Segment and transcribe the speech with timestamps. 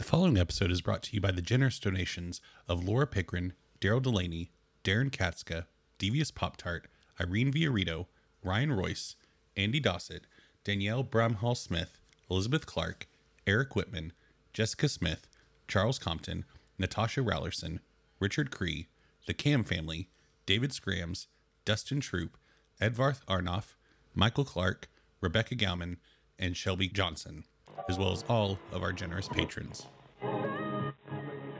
[0.00, 4.00] The following episode is brought to you by the generous donations of Laura Pickrahn, Darrell
[4.00, 4.48] DeLaney,
[4.82, 5.66] Darrin Katzska,
[5.98, 6.88] Devious Pop Tart,
[7.20, 8.06] Irene Viorritto,
[8.42, 9.16] Ryan Royce,
[9.58, 10.22] Andy Dossett,
[10.64, 12.00] Danielle Bramhall Smith,
[12.30, 13.08] Elizabeth Clark,
[13.46, 14.12] Eric Witman,
[14.54, 15.26] Jessica Smith,
[15.68, 16.46] Charles Compton,
[16.78, 17.80] Nastasia Raulerson,
[18.20, 18.88] Richard Cree,
[19.26, 20.08] the Kamm family,
[20.46, 21.26] David Scrams,
[21.66, 22.38] Dustin Troop,
[22.80, 23.74] Eðvarð Arnór,
[24.14, 24.88] Michael Clark,
[25.20, 25.98] Rebekah Gowman,
[26.38, 27.44] and Shelby Johnson,
[27.88, 29.86] as well as all of our generous patrons.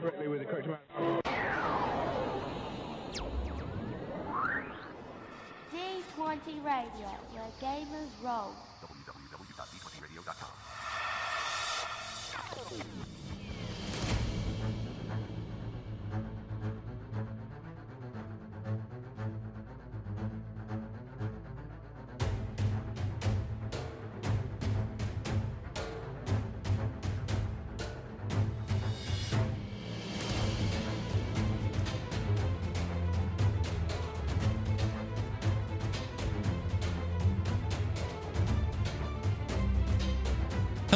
[0.01, 0.81] correctly with the correct amount.
[5.71, 8.53] D20 Radio, where gamers roll.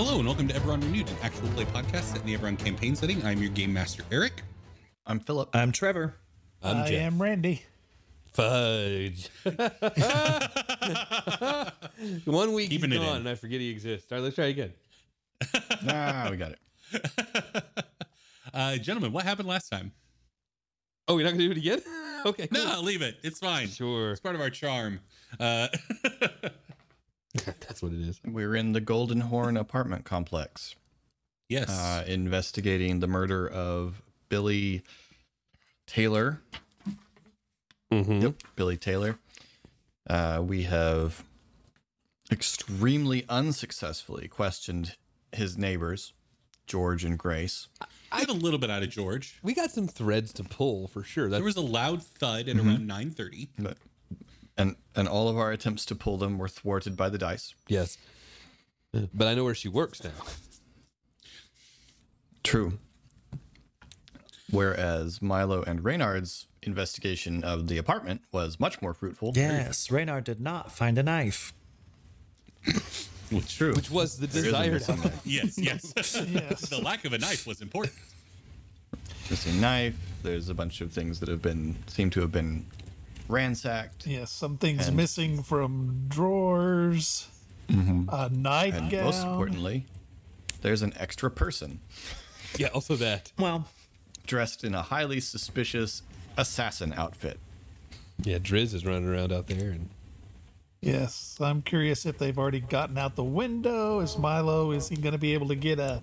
[0.05, 2.95] Hello and welcome to Eberron Renewed, an actual play podcast set in the Eberron campaign
[2.95, 3.25] setting.
[3.25, 4.43] I'm your game master, Eric.
[5.07, 5.49] I'm Philip.
[5.51, 6.13] I'm Trevor.
[6.61, 7.01] I'm I Jeff.
[7.01, 7.63] am Randy.
[8.31, 9.29] Fudge.
[12.25, 14.11] One week Keeping he's it gone and I forget he exists.
[14.11, 14.73] All right, let's try again.
[15.89, 16.59] ah, we got it.
[18.53, 19.91] Uh, gentlemen, what happened last time?
[21.09, 21.81] Oh, you're not gonna do it again?
[22.25, 22.47] okay.
[22.47, 22.63] cool.
[22.63, 23.17] No, leave it.
[23.21, 23.67] It's fine.
[23.67, 24.11] Sure.
[24.11, 25.01] It's part of our charm.
[25.37, 25.67] Uh,
[27.45, 28.19] That's what it is.
[28.25, 30.75] We're in the Golden Horn apartment complex,
[31.50, 31.69] yes.
[31.69, 34.83] uh, investigating the murder of Billy
[35.88, 36.41] Taylor.
[37.91, 38.22] Mm-hmm.
[38.22, 39.19] Yep, Billy Taylor.
[40.09, 41.23] Uh, we have
[42.31, 44.95] extremely unsuccessfully questioned
[45.31, 46.13] his neighbors,
[46.67, 47.67] George and Grace.
[48.11, 49.39] I had a little bit out of George.
[49.44, 51.30] We got some threads to pull for sure.
[51.30, 53.50] That's There was a loud thud at around 9.30.
[53.59, 53.78] But,
[54.57, 57.53] and, and all of our attempts to pull them were thwarted by the dice.
[57.67, 57.97] yes.
[59.13, 60.11] But I know where she works now.
[62.43, 62.79] True.
[64.51, 69.33] Whereas Milo and Reynard's investigation of the apartment was much more fruitful.
[69.35, 71.53] Yes, Reynard did not find a knife.
[73.31, 73.73] Which, True.
[73.73, 75.11] Which was the There is desired outcome.
[75.25, 75.94] yes, yes.
[76.29, 76.69] Yes.
[76.69, 77.95] the lack of a knife was important.
[79.29, 79.97] Missing knife.
[80.23, 82.67] There's a bunch of things that have been seem to have been
[83.28, 84.06] ransacked.
[84.08, 87.28] Yes, some things And- missing from drawers.
[87.69, 88.09] Mm-hmm.
[88.12, 88.94] A nightgown.
[88.94, 89.86] And most importantly,
[90.62, 91.80] there's an extra person
[92.58, 93.31] Yeah, also that.
[93.40, 93.68] Well,
[94.28, 96.03] dressed in a highly suspicious
[96.38, 97.40] assassin outfit.
[98.24, 99.90] Yeah, Driz is running around out there and
[100.81, 104.00] Yes, I'm curious if they've already gotten out the window.
[104.02, 104.69] Is Milo?
[104.72, 106.02] Is he going to be able to get a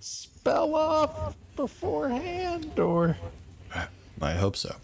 [0.00, 3.16] spell off beforehand, or
[4.20, 4.74] I hope so.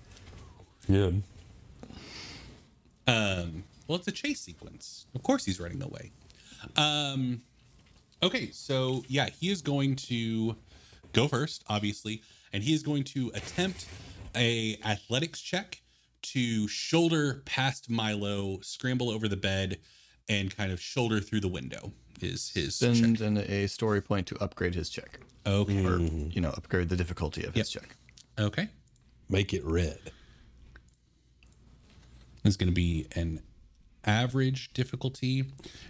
[0.89, 1.11] Yeah.
[3.11, 5.07] Um, well, it's a chase sequence.
[5.15, 6.13] Of course, he's running away.
[6.77, 7.43] Um,
[8.23, 10.57] okay, so yeah, he is going to
[11.13, 12.23] go first, obviously,
[12.53, 13.87] and he is going to attempt
[14.37, 15.81] a athletics check
[16.23, 19.79] to shoulder past Milo, scramble over the bed,
[20.29, 21.93] and kind of shoulder through the window.
[22.21, 23.27] Is his Send check?
[23.27, 27.45] in a story point to upgrade his check, Okay, or you know, upgrade the difficulty
[27.45, 27.97] of his check.
[28.39, 28.69] okay.
[29.31, 29.99] Make it red.
[32.45, 33.41] It's going to be an
[34.05, 35.45] average difficulty,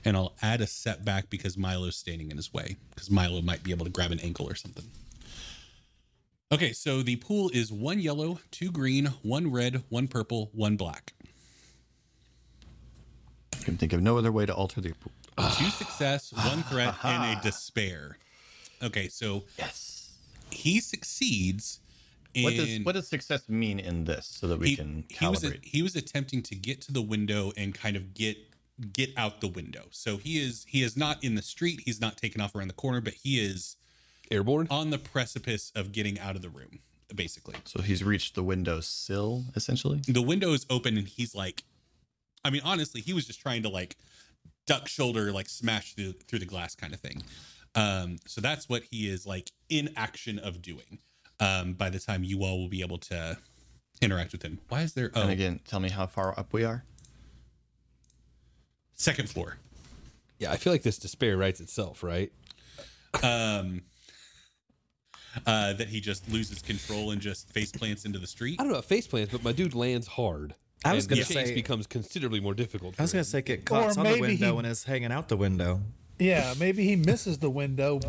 [0.04, 3.70] and I'll add a setback because Milo's standing in his way, because Milo might be
[3.70, 4.84] able to grab an ankle or something.
[6.52, 11.12] Okay, so the pool is one yellow, two green, one red, one purple, one black.
[13.54, 14.92] I can think of no other way to alter the.
[14.94, 15.12] pool.
[15.56, 18.18] Two success, one threat, and a despair.
[18.82, 20.14] Okay, so Yes.
[20.50, 21.78] he succeeds.
[22.34, 25.26] In, What does what does success mean in this, so that we he, can he
[25.26, 25.64] was calibrate?
[25.64, 28.36] he was attempting to get to the window and kind of get
[28.92, 29.84] get out the window.
[29.90, 31.82] So he is he is not in the street.
[31.84, 33.76] He's not taken off around the corner, but he is
[34.30, 34.68] Airborne?
[34.70, 36.78] on the precipice of getting out of the room.
[37.12, 40.00] Basically, so he's reached the window sill, essentially.
[40.06, 41.64] the window is open, and he's like,
[42.44, 43.96] I mean, honestly, he was just trying to like
[44.68, 47.20] duck shoulder, like smash through through the glass kind of thing.
[47.74, 51.00] Um, so that's what he is like in action of doing.
[51.40, 53.38] Um, by the time you all will be able to
[54.02, 55.10] interact with him, why is there?
[55.14, 56.84] Oh, And again, tell me how far up we are.
[58.94, 59.56] second floor.
[60.38, 62.32] Yeah, I feel like this despair writes itself, right?
[63.24, 63.82] um
[65.46, 68.72] uh that he just loses control and just face plants into the street I don't
[68.72, 70.54] know about face plants, but my dude lands hard.
[70.84, 72.94] I was gonna the chase say- becomes considerably more difficult.
[72.98, 75.36] I was gonna say get caught on the window he- and is hanging out the
[75.36, 75.80] window.
[76.18, 78.00] yeah, maybe he misses the window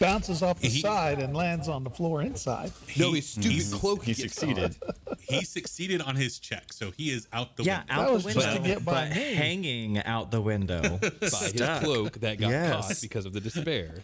[0.00, 2.72] bounces off the He- side and lands on the floor inside.
[2.96, 4.04] no, his stupid he's- cloak.
[4.04, 4.76] He gets succeeded.
[5.20, 7.94] he succeeded on his check, so he is out the Yeah, window.
[7.94, 9.34] out was the just window, to get by but me.
[9.34, 10.82] hanging out the window.
[11.00, 12.72] by his cloak that got Yes.
[12.88, 14.02] caught because of the despair.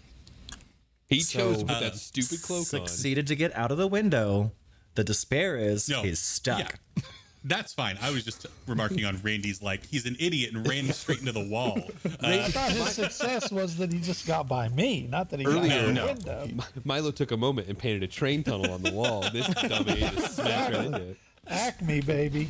[1.09, 2.65] He So- chose to put Uh, that stupid cloak on.
[2.65, 4.53] Succeeded to get out of the window.
[4.95, 6.79] The despair is No, he's stuck.
[6.97, 7.03] yeah.
[7.45, 7.99] That's fine.
[8.01, 11.49] I was just remarking on Randy's like he's an idiot and ran straight into the
[11.49, 11.79] wall.
[12.05, 15.45] Uh, I thought his success was that he just got by me, not that he
[15.45, 16.07] got Earlier, out the no.
[16.07, 16.65] window.
[16.85, 19.25] Milo took a moment and painted a train tunnel on the wall.
[19.33, 21.17] This dummy just smashed right into it.
[21.49, 22.49] Acme, baby.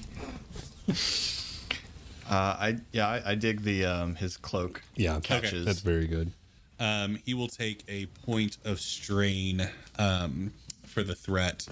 [2.29, 4.83] Uh, I yeah, I, I dig the um his cloak.
[4.97, 5.65] Yeah, catches.
[5.65, 6.33] That's very good.
[6.81, 9.69] um, he will take a point of strain
[9.99, 10.53] um,
[10.87, 11.67] for the threat.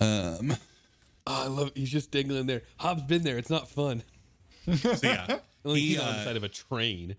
[0.00, 0.56] Um,
[1.30, 1.72] Oh, I love.
[1.74, 2.62] He's just dangling there.
[2.78, 3.36] Hobbs been there.
[3.38, 4.02] It's not fun.
[4.76, 5.26] so yeah,
[5.64, 7.16] Like he he's on the uh, side of a train.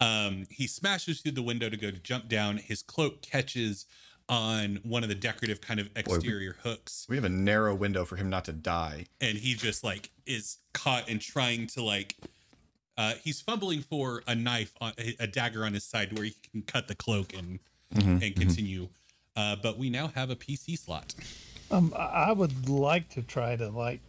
[0.00, 2.58] um, he smashes through the window to go to jump down.
[2.58, 3.86] His cloak catches
[4.28, 8.16] on one of the decorative kind of exterior hooks, We have a narrow window for
[8.16, 9.06] him not to die.
[9.20, 12.16] and he just like is caught and trying to like.
[12.98, 16.34] Uh, he's fumbling for a knife, on, a, a dagger on his side, where he
[16.52, 17.58] can cut the cloak and
[17.94, 18.88] and continue.
[19.36, 21.14] Uh, but we now have a PC slot.
[21.72, 24.00] Um, I would like to try to like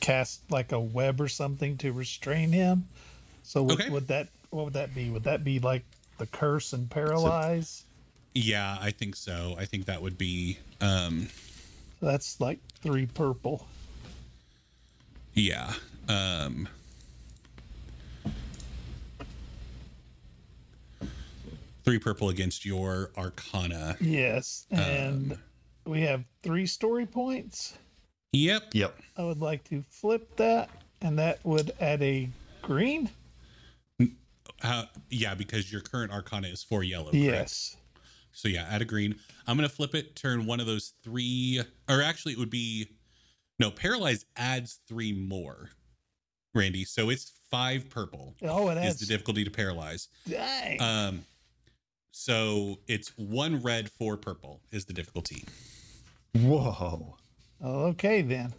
[0.00, 2.88] cast like a web or something to restrain him.
[3.42, 3.90] So would, Okay.
[3.90, 5.10] would that what would that be?
[5.10, 5.84] Would that be like
[6.18, 7.82] the curse and paralyze?
[8.34, 9.56] Yeah, I think so.
[9.58, 11.28] I think that would be um
[12.00, 13.66] That's like three purple.
[15.34, 15.72] yeah.
[16.08, 16.68] Um
[21.84, 23.96] Three purple against your arcana.
[24.00, 25.36] Yes, and
[25.86, 27.76] we have three story points.
[28.32, 28.74] Yep.
[28.74, 28.98] Yep.
[29.16, 30.68] I would like to flip that,
[31.02, 32.28] and that would add a
[32.62, 33.08] green.
[34.62, 37.10] Uh, yeah, because your current arcana is four yellow.
[37.10, 37.16] correct?
[37.16, 37.76] Yes.
[38.32, 39.14] So yeah, add a green.
[39.46, 42.88] I'm gonna flip it, turn one of those three or actually it would be
[43.60, 45.70] no, paralyze adds three more.
[46.54, 46.84] Randy.
[46.84, 49.00] So it's five purple Oh, it is adds.
[49.00, 50.08] the difficulty to paralyze.
[50.28, 50.80] Dang.
[50.80, 51.24] Um,
[52.16, 55.44] so it's one red, four purple is the difficulty.
[56.32, 57.16] Whoa.
[57.60, 58.52] okay then.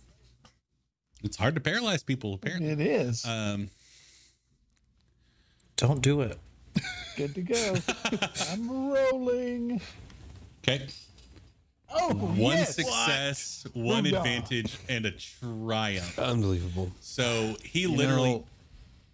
[1.23, 2.69] It's hard to paralyze people, apparently.
[2.69, 3.69] It is Um,
[5.77, 6.37] Don't do it.
[7.15, 7.75] good to go.
[8.51, 9.79] I'm rolling.
[10.63, 10.87] okay,
[11.97, 12.75] Oh, one yes.
[12.75, 14.17] success, one Booyah.
[14.17, 16.19] advantage, and a triumph.
[16.19, 16.91] Unbelievable.
[16.99, 18.45] So he You literally, know,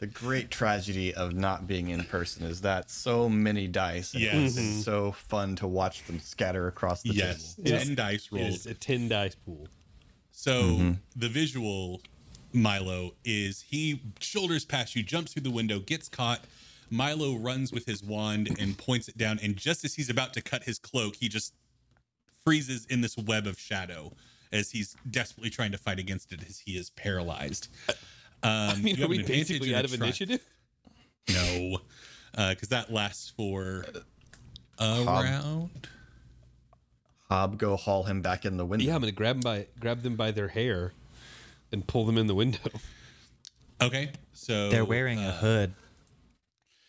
[0.01, 4.15] the great tragedy of not being in person is that so many dice.
[4.15, 4.33] And Yes.
[4.47, 7.69] It's been so fun to watch them scatter across the yes, table.
[7.69, 8.47] ten dice It rolled.
[8.47, 9.67] is a ten dice pool.
[10.31, 10.91] So mm-hmm.
[11.15, 12.01] the visual,
[12.51, 16.45] Milo, is he shoulders past you, jumps through the window, gets caught.
[16.89, 20.41] Milo runs with his wand and points it down, and just as he's about to
[20.41, 21.53] cut his cloak, he just
[22.43, 24.13] freezes in this web of shadow
[24.51, 27.67] as he's desperately trying to fight against it as he is paralyzed.
[28.43, 30.43] Um, I mean, you are we basically out of initiative?
[31.31, 31.77] No,
[32.35, 33.85] because that lasts for
[34.79, 35.87] a round.
[37.29, 38.85] Hob, go haul him back in the window.
[38.85, 40.91] Yeah, I'm gonna grab them by grab them by their hair
[41.71, 42.59] and pull them in the window.
[43.81, 45.73] Okay, so They're wearing a hood.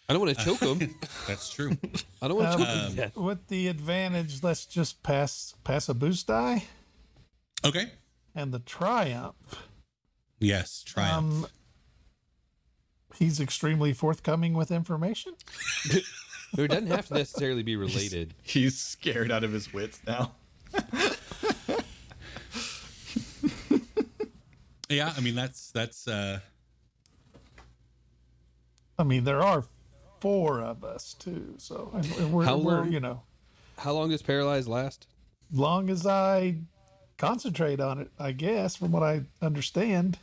[0.09, 0.95] I don't want to choke them.
[1.27, 1.77] that's true.
[2.21, 3.21] I don't want to choke Um, them to.
[3.21, 6.65] With the advantage, let's just pass pass a boost die
[7.65, 7.93] Okay,
[8.35, 9.37] and the triumph.
[10.43, 11.45] Yes, triumph.
[11.45, 11.47] Um,
[13.17, 15.33] he's extremely forthcoming with information.
[16.59, 18.35] It doesn't have to necessarily be related.
[18.43, 20.33] He's scared out of his wits now.
[24.91, 26.07] yeah, I mean that's that's.
[26.07, 26.41] uh
[28.99, 29.65] I mean, there are
[30.21, 33.23] four of us too, so and- and we're, How we're long- you know,
[33.79, 35.07] How long does paralyzed last?
[35.51, 36.57] long as I
[37.19, 40.19] concentrate on it, I guess, from what I understand.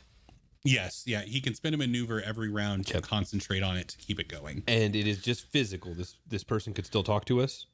[0.64, 4.20] Yes, yeah, he can spend a maneuver every round to concentrate on it to keep
[4.20, 4.62] it going.
[4.68, 5.94] And it is just physical.
[5.94, 7.66] This this person could still talk to us,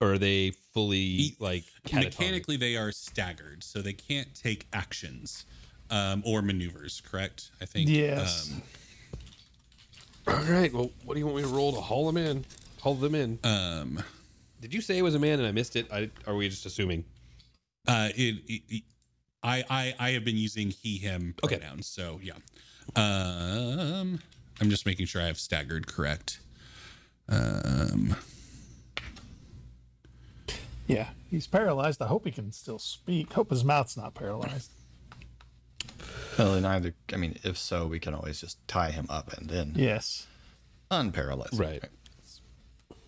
[0.00, 2.04] or are they fully E- like catatonic?
[2.04, 5.46] Mechanically, they are staggered, so they can't take actions
[5.90, 7.00] um, or maneuvers.
[7.00, 7.50] Correct?
[7.60, 7.88] I think.
[7.88, 8.50] Yes.
[8.52, 8.62] Um,
[10.34, 10.72] All right.
[10.72, 12.44] Well, what do you want me to roll to haul them in?
[12.80, 13.38] Haul them in.
[13.44, 14.02] um,
[14.60, 15.86] Did you say it was a man and I missed it?
[15.92, 17.04] I, are we just assuming?
[17.86, 18.82] uh, it, it, it-
[19.44, 21.58] I, I, I have been using he, him Okay.
[21.58, 22.32] pronouns, so yeah.
[22.96, 24.18] Um,
[24.60, 26.40] I'm just making sure I have staggered correct.
[27.28, 28.16] Um,
[30.86, 32.02] Yeah, he's paralyzed.
[32.02, 33.32] I hope he can still speak.
[33.32, 34.70] Hope his mouth's not paralyzed.
[36.38, 39.48] Well, in either, I mean, if so, we can always just tie him up and
[39.48, 40.26] then Yes.
[40.90, 41.52] unparalyze.
[41.52, 41.58] him.
[41.60, 41.84] Right.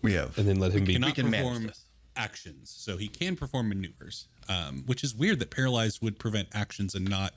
[0.01, 0.37] We have.
[0.37, 0.93] and then let him be.
[0.93, 1.81] cannot can manage perform this.
[2.17, 6.95] Actions, so he can perform maneuvers, um, which is weird that paralyzed would prevent actions
[6.95, 7.33] and not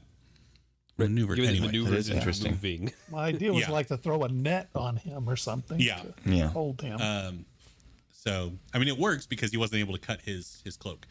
[0.98, 1.34] maneuver.
[1.34, 2.50] Given that Anyway, maneuvers That is and interesting.
[2.52, 2.92] moving.
[3.10, 3.70] My idea was Yeah.
[3.70, 5.80] like to throw a net on him or something.
[5.80, 6.02] Yeah.
[6.02, 6.48] to Yeah.
[6.50, 7.00] Hold him.
[7.00, 7.44] Um,
[8.12, 11.06] so I mean, it works because he wasn't able to cut his his cloak.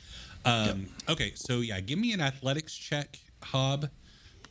[0.46, 3.90] Um, Okay, so yeah, give me an athletics check, Hob,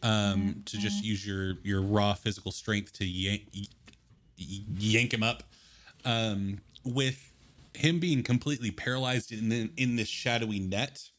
[0.03, 3.47] um, to just use your your raw physical strength to yank
[4.37, 5.45] yank him up.
[6.05, 7.33] Um, with
[7.79, 11.11] him being completely paralyzed in in this shadowy net,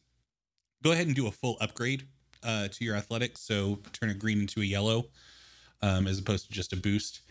[0.83, 2.03] go ahead and do a full upgrade
[2.43, 3.41] uh, to your athletics.
[3.41, 5.05] So turn a green into a yellow,
[5.81, 7.21] um, as opposed to just a boost.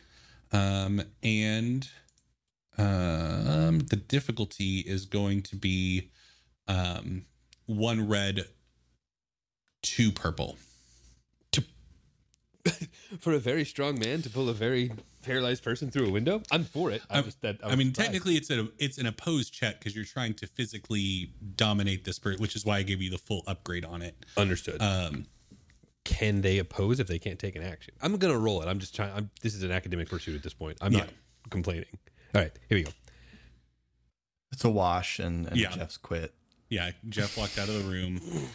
[0.50, 1.87] Um, and
[2.78, 6.11] um, the difficulty is going to be
[6.66, 7.26] um,
[7.66, 8.47] one red,
[9.82, 10.56] two purple.
[13.20, 14.92] For a very strong man to pull a very
[15.28, 17.02] paralyzed person through a window, I'm for it.
[17.11, 17.58] I'm I- just that.
[17.62, 22.04] I mean, technically, it's a it's an opposed check because you're trying to physically dominate
[22.04, 24.16] this person, which is why I gave you the full upgrade on it.
[24.37, 24.80] understood.
[24.82, 25.26] Um,
[26.04, 27.94] Can they oppose if they can't take an action?
[28.00, 28.66] I'm gonna roll it.
[28.68, 29.12] I'm just trying.
[29.14, 30.78] I'm, this is an academic pursuit at this point.
[30.80, 31.08] I'm not
[31.50, 31.87] complaining.
[32.35, 32.90] All right, here we go.
[34.52, 35.70] It's a wash, and, and Yeah.
[35.70, 36.32] Jeff's quit.
[36.70, 38.20] Yeah, Jeff walked out of the room.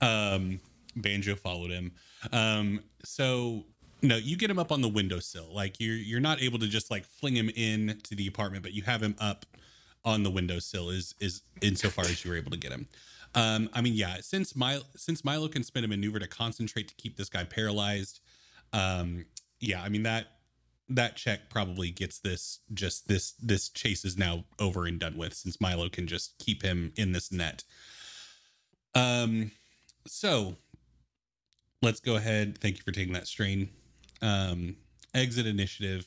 [0.00, 0.60] Um,
[0.94, 1.92] Banjo followed him.
[2.30, 3.64] Um, so
[4.06, 5.48] no, you get him up on the windowsill.
[5.52, 8.72] Like you're you're not able to just like fling him in to the apartment, but
[8.72, 9.46] you have him up
[10.04, 10.90] on the windowsill.
[10.90, 12.88] Is is insofar as you were able to get him.
[13.34, 16.94] Um, I mean, yeah, since Milo since Milo can spend a maneuver to concentrate to
[16.94, 18.20] keep this guy paralyzed.
[18.72, 19.26] Um,
[19.60, 20.28] yeah, I mean that
[20.88, 25.34] that check probably gets this just this this chase is now over and done with
[25.34, 27.64] since Milo can just keep him in this net.
[28.94, 29.50] Um
[30.06, 30.56] so
[31.82, 32.58] let's go ahead.
[32.58, 33.70] Thank you for taking that strain.
[34.22, 34.76] Um
[35.14, 36.06] exit initiative.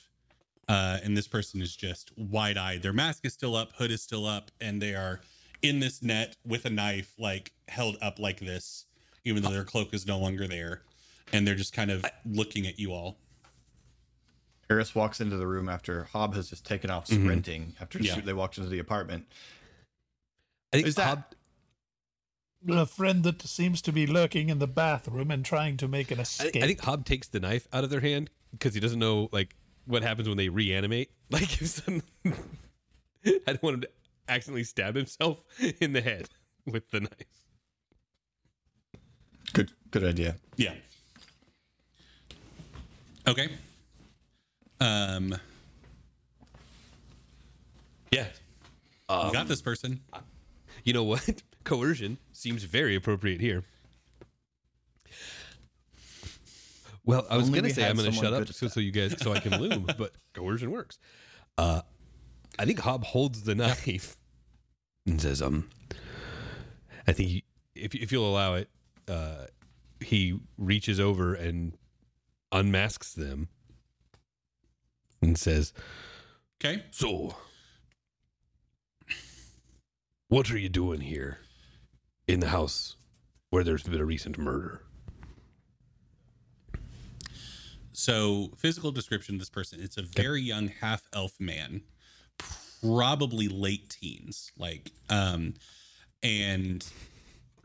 [0.68, 2.82] Uh and this person is just wide-eyed.
[2.82, 5.22] Their mask is still up, hood is still up, and they are
[5.62, 8.86] in this net with a knife like held up like this,
[9.25, 10.82] even though their cloak is no longer there.
[11.34, 13.18] And they're just kind of looking at you all.
[14.70, 18.20] Eris walks into the room after Hob has just taken off sprinting after Yeah.
[18.22, 19.25] they walked into the apartment.
[20.72, 21.24] I think Is that Hob-
[22.68, 26.20] a friend that seems to be lurking in the bathroom and trying to make an
[26.20, 26.56] escape.
[26.58, 29.56] I think Hob takes the knife out of their hand because he doesn't know like
[29.86, 31.12] what happens when they reanimate.
[31.32, 32.34] Like if some, I
[33.46, 33.89] don't want him to
[34.28, 35.46] accidentally stab himself
[35.80, 36.28] in the head
[36.66, 37.12] with the knife.
[39.54, 40.38] Good, good idea.
[40.58, 40.74] Yeah.
[43.28, 43.50] Okay.
[44.82, 45.36] Um,
[48.12, 48.25] Yeah.
[49.08, 50.00] you got this person.
[50.84, 51.44] You know what?
[51.70, 53.64] Coercion seems very appropriate here.
[57.06, 58.56] Well, I was Only gonna we say had I'm gonna someone shut up good at
[58.56, 60.98] so, so you guys so I can loom, but coercion works.
[61.60, 61.82] Uh,
[62.58, 64.18] I think Hob holds the knife
[65.06, 65.70] and says, "Um,
[67.08, 67.44] I think he,
[67.76, 68.68] if if you'll allow it,
[69.08, 69.46] uh,
[70.00, 71.78] he reaches over and
[72.52, 73.48] unmasks them
[75.22, 75.72] and says,
[76.64, 76.84] Okay.
[76.90, 77.36] so,
[80.30, 81.38] what are you doing here
[82.29, 82.95] in the house
[83.50, 84.83] where there's been a recent murder?
[87.91, 91.81] So, physical description of this person, it's a very young half elf man,
[92.81, 95.55] probably late teens, like, um,
[96.21, 96.86] and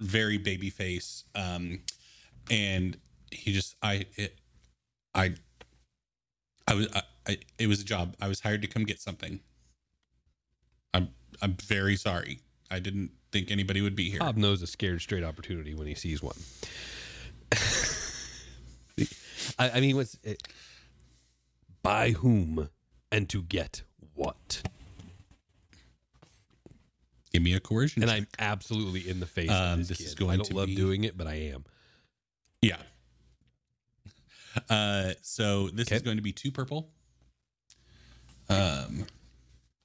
[0.00, 1.24] very baby face.
[1.34, 1.80] Um,
[2.50, 2.96] and
[3.30, 4.38] he just, I, it,
[5.14, 5.34] I,
[6.66, 8.16] I was, I, I, it was a job.
[8.20, 9.40] I was hired to come get something.
[10.94, 11.10] I'm,
[11.42, 12.40] I'm very sorry.
[12.74, 14.18] I didn't think anybody would be here.
[14.18, 16.36] Bob knows a scared straight opportunity when he sees one.
[19.58, 20.42] I, I mean, what's it,
[21.82, 22.68] by whom
[23.12, 23.82] and to get
[24.14, 24.62] what?
[27.32, 28.02] Give me a coercion.
[28.02, 28.20] And check.
[28.20, 30.66] I'm absolutely in the face Um, of this, this is going I don't to love
[30.66, 31.64] be- doing it, but I am.
[32.62, 32.78] Yeah.
[34.70, 36.90] Uh, so this is going to be two purple.
[38.48, 39.06] Um,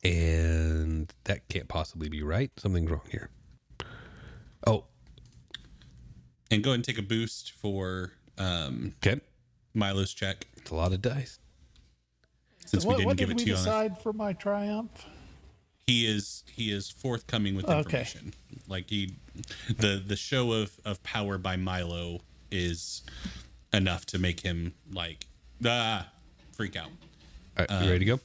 [0.04, 2.52] And that can't possibly be right.
[2.58, 3.30] Something's wrong here.
[4.66, 4.86] Oh,
[6.52, 9.20] and go ahead and take a boost for um okay.
[9.74, 11.40] Milo's check It's a lot of dice.
[12.66, 13.56] since what, we didn't what give did it we to you.
[13.56, 15.06] On the, decide for my triumph?
[15.86, 17.78] he is he is forthcoming with Okay.
[17.80, 18.34] information.
[18.68, 19.16] Like he,
[19.78, 22.20] the the show of of power by Milo
[22.52, 23.02] is
[23.74, 25.26] enough to make him like
[25.66, 26.08] ah
[26.54, 26.90] freak out.
[27.58, 28.20] All right, you ready to go?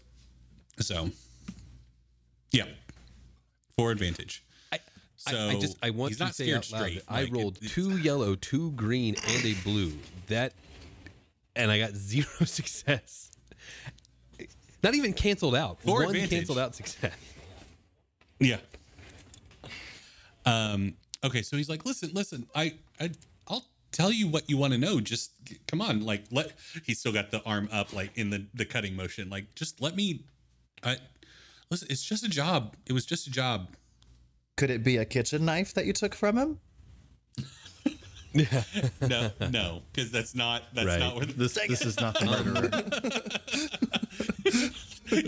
[0.80, 1.10] So
[2.54, 2.64] yeah,
[3.76, 4.44] for advantage.
[4.72, 4.78] I,
[5.16, 6.94] So I, I just I want to say out loud straight.
[7.06, 9.92] that I Like, it- rolled two yellow, two green, and a blue.
[10.28, 10.52] That,
[11.56, 13.30] and I got zero success.
[14.82, 15.80] Not even canceled out.
[15.80, 16.30] For One advantage.
[16.30, 17.12] canceled out success.
[18.38, 18.58] Yeah.
[20.46, 20.94] Um.
[21.24, 23.10] Okay, so he's like, listen, listen, I, I,
[23.48, 25.00] I'll tell you what you want to know.
[25.00, 25.32] Just
[25.66, 26.52] come on, like let.
[26.84, 29.30] He's still got the arm up, like in the the cutting motion.
[29.30, 30.24] Like, just let me.
[30.82, 30.96] I,
[31.74, 32.76] listen, it's just a job.
[32.86, 33.74] It was just a job.
[34.56, 36.60] Could it be a kitchen knife that you took from him?
[39.00, 40.98] No, no, because that's not that's Right.
[40.98, 42.68] not where the, This this is not the murderer.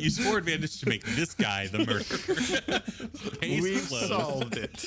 [0.00, 2.02] you score advantage to make this guy the murderer.
[3.40, 4.08] Case We've closed.
[4.08, 4.84] solved it.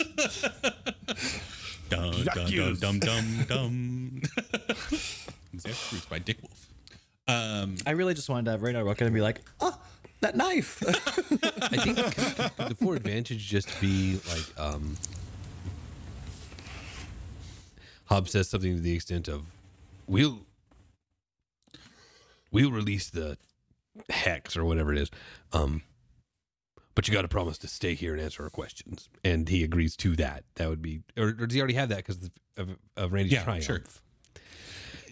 [1.89, 4.21] Dum dum dum dum dum dum.
[5.53, 6.67] Exact by Dick Wolf.
[7.27, 9.79] Um, I really just wanted to have Radar walk in and be like, oh,
[10.21, 10.83] that knife.
[10.87, 11.95] I think
[12.57, 14.97] the for advantage just be like um
[18.05, 19.43] Hobbs says something to the extent of
[20.07, 20.39] we'll
[22.51, 23.37] we'll release the
[24.09, 25.11] hex or whatever it is.
[25.53, 25.83] Um
[26.95, 29.07] but you got to promise to stay here and answer our questions.
[29.23, 30.43] And he agrees to that.
[30.55, 33.43] That would be, or, or does he already have that because of, of Randy's Yeah,
[33.43, 33.63] triumph?
[33.63, 33.83] sure.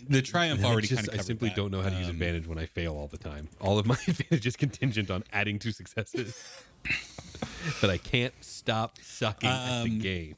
[0.10, 2.58] The triumph already just- kind of I simply don't know how to use advantage when
[2.58, 3.50] I fail all the time.
[3.62, 6.36] All of my advantage is contingent on adding two successes.
[7.82, 10.36] but I can't stop sucking at the Um, game.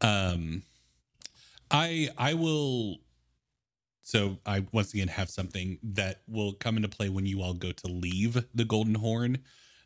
[0.00, 0.62] Um,
[1.70, 2.96] I I will.
[4.02, 7.70] So I once again have something that will come into play when you all go
[7.70, 9.38] to leave the Golden Horn.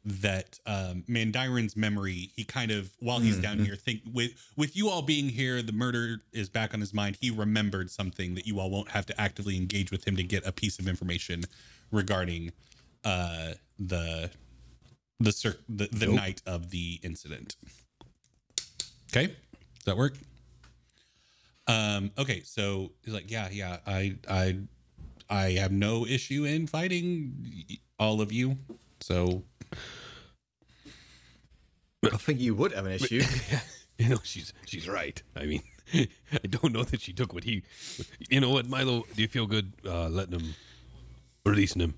[0.07, 4.91] That um, Mandiron's memory, he kind of while he's down here, think with with you
[4.91, 7.17] all being here, the murder is back on his mind.
[7.21, 10.47] He remembered something that you all won't have to actively engage with him to get
[10.47, 11.45] a piece of information
[11.91, 12.53] regarding
[13.03, 14.31] uh, the
[15.21, 17.57] the cir- the, the night of the incident.
[19.11, 20.15] Okay, does that work?
[21.67, 22.11] Um.
[22.19, 22.43] Okay.
[22.45, 23.79] So he's like, yeah, yeah.
[23.87, 24.59] I, I,
[25.31, 28.59] I have no issue in fighting all of you.
[29.01, 29.43] So
[32.05, 33.23] I think you would have an issue.
[33.97, 35.23] You know, she's she's right.
[35.37, 35.63] I mean,
[35.95, 37.63] I don't know that she took what he.
[38.29, 39.05] You know what, Milo?
[39.15, 40.55] Do you feel good uh, letting him,
[41.47, 41.95] releasing him?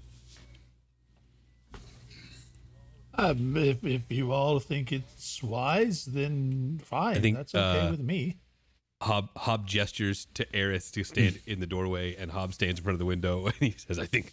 [3.14, 7.16] Um, if, if you all think it's wise, then fine.
[7.16, 8.36] I think, That's okay uh, with me.
[9.02, 12.94] Hob Hob gestures to Eris to stand in the doorway, and Hob stands in front
[12.94, 14.32] of the window, and he says, "I think,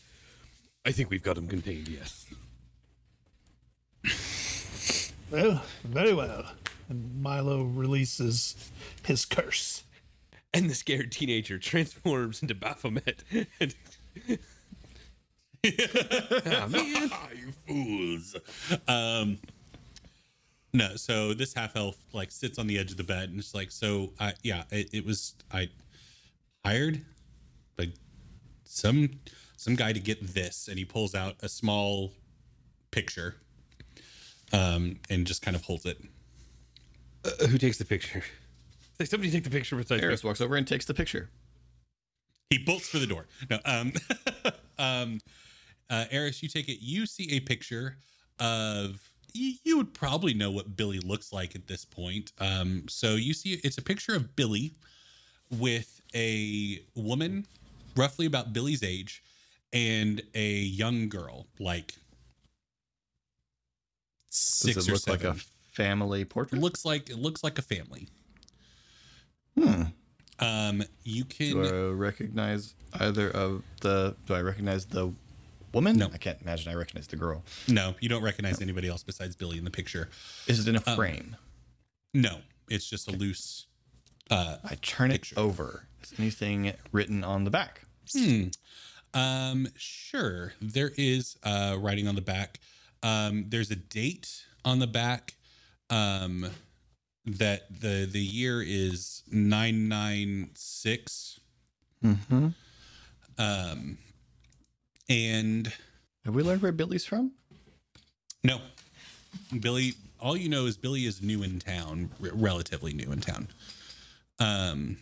[0.86, 1.88] I think we've got him contained.
[1.88, 2.26] Yes."
[5.32, 6.46] Well, very well.
[6.90, 8.72] And Milo releases
[9.04, 9.84] his curse.
[10.54, 13.24] And the scared teenager transforms into Baphomet.
[13.60, 13.74] And
[15.66, 17.10] oh, man.
[17.36, 18.36] you fools.
[18.88, 19.40] Um.
[20.76, 23.54] No, so this half elf like sits on the edge of the bed and it's
[23.54, 25.70] like, so I yeah, it, it was I
[26.66, 27.04] hired
[27.78, 27.94] like
[28.64, 29.10] some
[29.56, 32.12] some guy to get this, and he pulls out a small
[32.92, 33.36] picture,
[34.54, 35.98] um, and just kind of holds it.
[37.26, 38.24] Uh, who takes the picture?
[39.00, 40.16] Say, somebody take the picture beside me.
[40.24, 41.30] Walks over and takes the picture.
[42.50, 43.26] He bolts for the door.
[43.50, 43.94] No, um,
[44.78, 45.20] um,
[45.90, 46.78] uh, Eris, you take it.
[46.80, 47.98] You see a picture
[48.40, 49.02] of.
[49.36, 52.34] You, you would probably know what Billy looks like at this point.
[52.40, 54.76] Um, so you see, it's a picture of Billy
[55.50, 57.48] with a woman,
[57.96, 59.24] roughly about Billy's age,
[59.72, 61.96] and a young girl, like
[64.34, 65.28] Does it or look seven.
[65.28, 65.40] like a
[65.74, 66.62] family portrait?
[66.62, 68.08] looks like it looks like a family.
[69.60, 69.84] Hmm.
[70.40, 71.52] Um, you can.
[71.62, 74.16] Do I recognize either of the?
[74.26, 75.14] Do I recognize the
[75.74, 75.98] woman?
[75.98, 76.10] No.
[76.14, 77.44] I can't imagine I recognize the girl.
[77.68, 80.10] No, you don't recognize anybody else besides Billy in the picture.
[80.48, 81.36] Is it in a Um, frame?
[82.14, 83.68] No, it's just a loose.
[84.32, 85.36] Uh, I turn picture.
[85.36, 85.88] it over.
[86.02, 87.82] Is anything written on the back?
[88.12, 88.48] hmm.
[89.14, 90.54] Um, sure.
[90.60, 92.60] There is uh, writing on the back.
[93.04, 95.36] Um, there's a date on the back.
[95.90, 96.50] Um,
[97.26, 101.40] that the the year is nine nine six.
[102.04, 102.48] Mm-hmm.
[103.38, 103.98] Um,
[105.10, 105.72] and
[106.26, 107.32] Have we learned where Billy's from?
[108.44, 108.60] no,
[109.60, 109.94] Billy.
[110.20, 113.48] All you know is Billy is new in town, r- relatively new in town.
[114.40, 114.98] Um,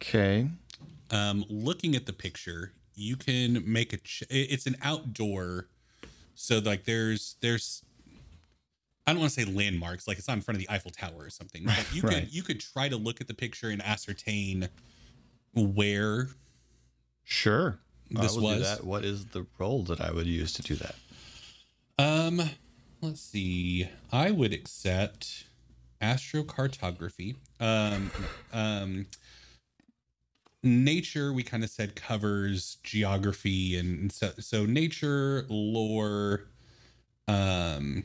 [0.00, 0.48] Okay.
[1.10, 3.96] um, looking at the picture, you can make a.
[3.98, 5.68] Ch- it's an outdoor,
[6.34, 7.82] so like there's there's.
[9.06, 11.24] I don't want to say landmarks, like it's not in front of the Eiffel Tower
[11.24, 11.64] or something.
[11.66, 12.20] But you Right.
[12.20, 14.68] could you could try to look at the picture and ascertain
[15.54, 16.30] where
[17.24, 17.78] Sure.
[18.10, 18.84] This was- do that.
[18.84, 20.94] What is the role that I would use to do that?
[21.98, 22.50] Um,
[23.00, 23.88] let's see.
[24.12, 25.44] I would accept
[26.02, 27.36] astrocartography.
[27.60, 28.10] Um,
[28.52, 29.06] um,
[30.64, 36.44] nature we kind of said covers geography and so so nature lore
[37.28, 38.04] um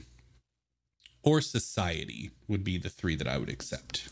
[1.23, 4.09] or society would be the three that i would accept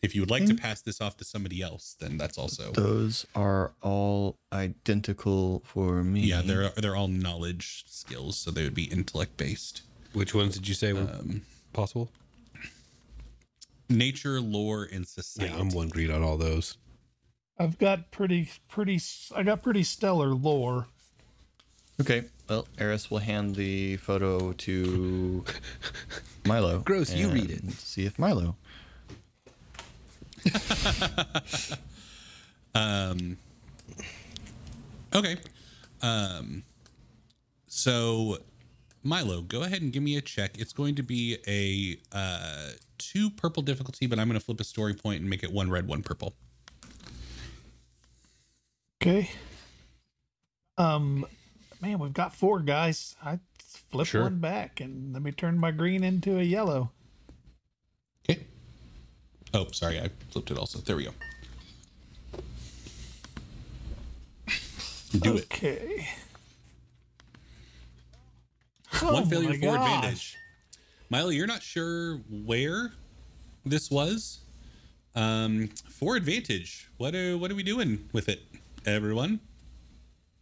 [0.00, 3.26] if you would like to pass this off to somebody else then that's also Those
[3.34, 6.20] are all identical for me.
[6.20, 10.68] yeah they're they're all knowledge skills so they would be intellect based Which ones did
[10.68, 11.42] you say were Um,
[11.72, 12.10] possible?
[13.88, 16.76] nature lore and society Yeah, I'm one green on all those.
[17.58, 19.00] I've got pretty, pretty,
[19.34, 20.86] I got pretty stellar lore.
[22.00, 22.24] Okay.
[22.48, 25.44] Well, Eris will hand the photo to
[26.46, 26.78] Milo.
[26.84, 28.56] Gross, you read and See if Milo.
[32.74, 33.36] Um
[35.14, 35.36] Okay.
[36.00, 36.62] Um
[37.66, 38.38] so
[39.02, 40.58] Milo, go ahead and give me a check.
[40.58, 44.64] It's going to be a uh two purple difficulty, but I'm going to flip a
[44.64, 46.34] story point and make it one red, one purple.
[49.00, 49.30] Okay.
[50.76, 51.24] Um,
[51.80, 53.14] man, we've got four guys.
[53.24, 53.38] I
[53.90, 54.22] flip Sure.
[54.24, 56.90] one back and let me turn my green into a yellow.
[58.28, 58.44] Okay.
[59.54, 60.78] Oh, sorry, I flipped it also.
[60.80, 61.12] There we go.
[65.20, 65.44] Do it.
[65.44, 66.06] Okay.
[69.00, 69.74] One Oh failure, for gosh.
[69.96, 70.36] advantage.
[71.08, 72.92] Milo, you're not sure where
[73.64, 74.40] this was.
[75.14, 76.88] Um, for advantage.
[76.98, 78.42] What are what are we doing with it,
[78.94, 79.40] everyone?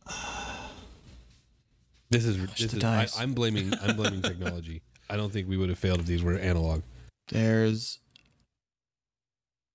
[2.09, 3.19] This is this the is I, dice.
[3.19, 4.81] I'm blaming I'm blaming technology.
[5.11, 6.83] I don't think we would have failed if these were analog.
[7.29, 7.99] There's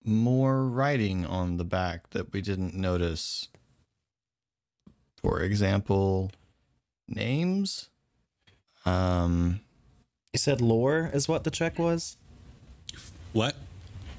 [0.05, 3.49] more writing on the back that we didn't notice.
[5.21, 6.31] For example,
[7.07, 7.89] names.
[8.85, 9.59] Um,
[10.33, 12.15] You said lore is what the check was?
[13.33, 13.55] What?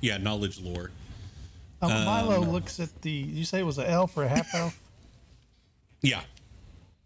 [0.03, 0.91] Yeah, knowledge lore.
[1.91, 3.11] Um, Milo Um, looks at the.
[3.11, 4.79] You say it was an elf or a half elf?
[6.05, 6.23] Yeah.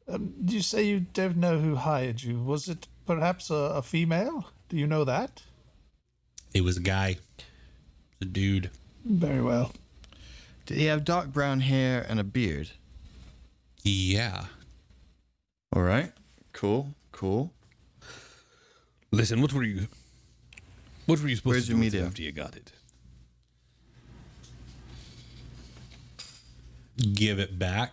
[0.08, 2.38] Um, did you say you don't know who hired you?
[2.42, 4.50] Was it perhaps a, a female?
[4.70, 5.42] Do you know that?
[6.54, 7.16] It was a guy.
[8.22, 8.70] A dude.
[9.04, 9.72] Very well.
[10.64, 12.70] did he have dark brown hair and a beard?
[13.82, 14.46] Yeah.
[15.74, 16.12] All right.
[16.54, 16.94] Cool.
[17.12, 17.52] Cool.
[19.10, 19.88] Listen, what were you
[21.04, 22.72] what were you supposed Where'd to do meet with after you got it?
[27.14, 27.92] Give it back.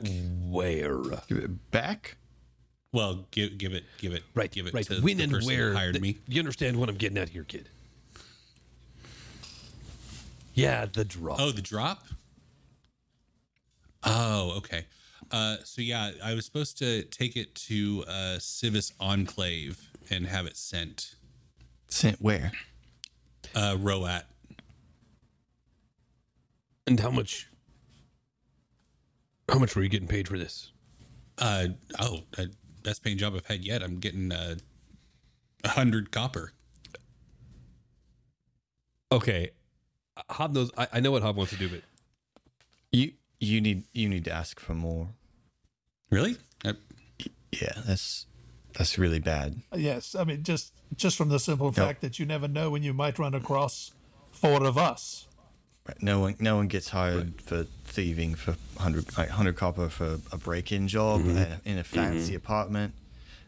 [0.49, 0.97] Where?
[1.27, 2.17] Give it back.
[2.93, 4.85] Well, give give it give it Right, give it right.
[4.85, 6.17] to when the and person where who hired th- me.
[6.27, 7.69] You understand what I'm getting at here, kid?
[10.53, 11.39] Yeah, the drop.
[11.41, 12.05] Oh, the drop.
[14.03, 14.85] Oh, okay.
[15.31, 20.45] Uh, so yeah, I was supposed to take it to uh, Sivis Enclave and have
[20.45, 21.15] it sent.
[21.87, 22.51] Sent where?
[23.55, 24.21] Uh, Roat.
[26.85, 27.47] And how much?
[29.53, 30.71] How much were you getting paid for this?
[31.37, 31.67] Uh,
[31.99, 32.45] oh, uh,
[32.81, 33.83] best paying job I've had yet.
[33.83, 34.55] I'm getting uh,
[35.63, 36.53] a hundred copper.
[39.11, 39.51] Okay,
[40.31, 40.71] Hob knows.
[40.75, 41.81] I, I know what Hob wants to do, but
[42.91, 45.09] You you need you need to ask for more.
[46.09, 46.37] Really?
[46.65, 46.73] Uh,
[47.51, 48.25] Yeah, that's
[48.75, 49.61] that's really bad.
[49.75, 52.91] Yes, I mean just just from the simple fact that you never know when you
[52.93, 53.91] might run across
[54.31, 55.27] four of us.
[55.87, 56.01] Right.
[56.01, 60.37] No one no one gets hired for thieving for 100 like 100 copper for a
[60.37, 62.93] break-in job in a- in a fancy apartment.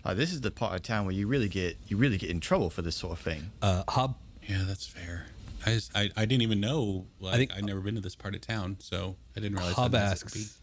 [0.04, 2.40] Uh, this is the part of town where you really get you really get in
[2.42, 3.52] trouble for this sort of thing.
[3.62, 4.18] uh, Hob
[4.48, 5.28] yeah, that's fair.
[5.66, 7.08] I, just, I I didn't even know.
[7.20, 9.74] Like, I think- I'd never been to this part of town, so I didn't realize.
[9.76, 10.60] Hob how nice it would asks.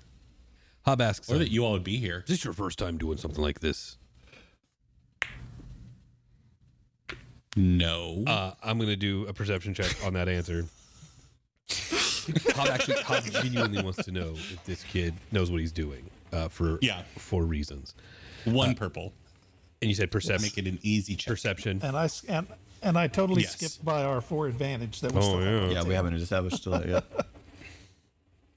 [0.85, 1.31] Hob asks.
[1.31, 2.19] or um, that you all would be here.
[2.19, 3.97] Is this your first time doing something like this?
[7.57, 8.25] No.
[8.27, 10.67] Uh, I'm gonna do a perception check on that answer.
[12.55, 16.49] Hob actually, Hob genuinely wants to know if this kid knows what he's doing uh,
[16.49, 17.03] for Yeah.
[17.19, 17.95] for reasons.
[18.45, 19.13] One purple.
[19.81, 20.43] And you said perception.
[20.43, 21.33] Make it an easy check.
[21.33, 21.81] Perception.
[21.83, 22.47] And I s- and
[22.83, 23.53] and I totally Yes.
[23.57, 25.71] skipped by our four advantage that we Oh still have.
[25.71, 25.79] yeah.
[25.81, 27.05] Yeah, we haven't established that yet.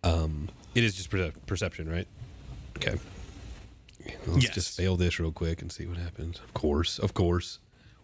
[0.03, 2.07] Um, it is just percep- perception, right?
[2.77, 2.95] Okay.
[4.27, 4.53] Let's Yes.
[4.53, 6.37] just fail this real quick and see what happens.
[6.39, 7.57] Of course, of course.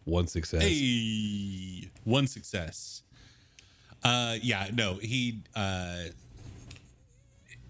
[0.05, 0.63] One success.
[0.63, 3.03] Hey, one success.
[4.03, 6.05] Uh, yeah, no, he, uh,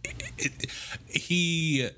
[0.04, 0.72] it, it-
[1.08, 1.89] he,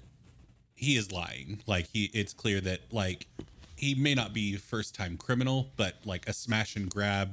[0.75, 1.61] he is lying.
[1.67, 3.27] Like he, it's clear that like
[3.75, 7.29] he may not be first time criminal, but like a smash and grab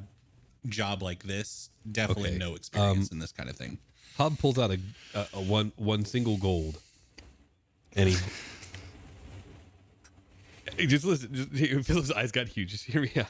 [0.69, 2.39] job like this, definitely Okay.
[2.39, 3.79] no experience Um, in this kind of thing.
[4.19, 4.79] Hob pulls out a,
[5.15, 6.79] a, a one one single gold,
[7.97, 8.17] and he.
[10.87, 11.35] Just listen.
[11.35, 11.51] Just,
[11.87, 12.71] Philip's eyes got huge.
[12.71, 13.27] Just hear me out.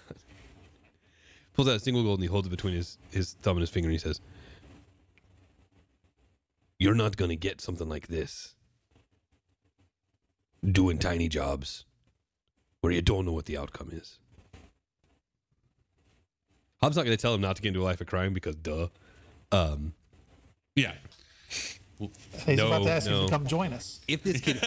[1.61, 3.68] Pulls out a single gold and he holds it between his, his thumb and his
[3.68, 4.18] finger and he says,
[6.79, 8.55] You're not going to get something like this
[10.64, 11.85] doing tiny jobs
[12.81, 14.18] where you don't know what the outcome is.
[16.81, 18.57] Hobbs not going to tell him not to get into a life of crime because,
[18.57, 18.87] duh.
[19.53, 19.92] Um,
[20.75, 20.94] Yeah.
[21.99, 24.01] He's No, about to ask you to come join us.
[24.09, 24.62] if this kid,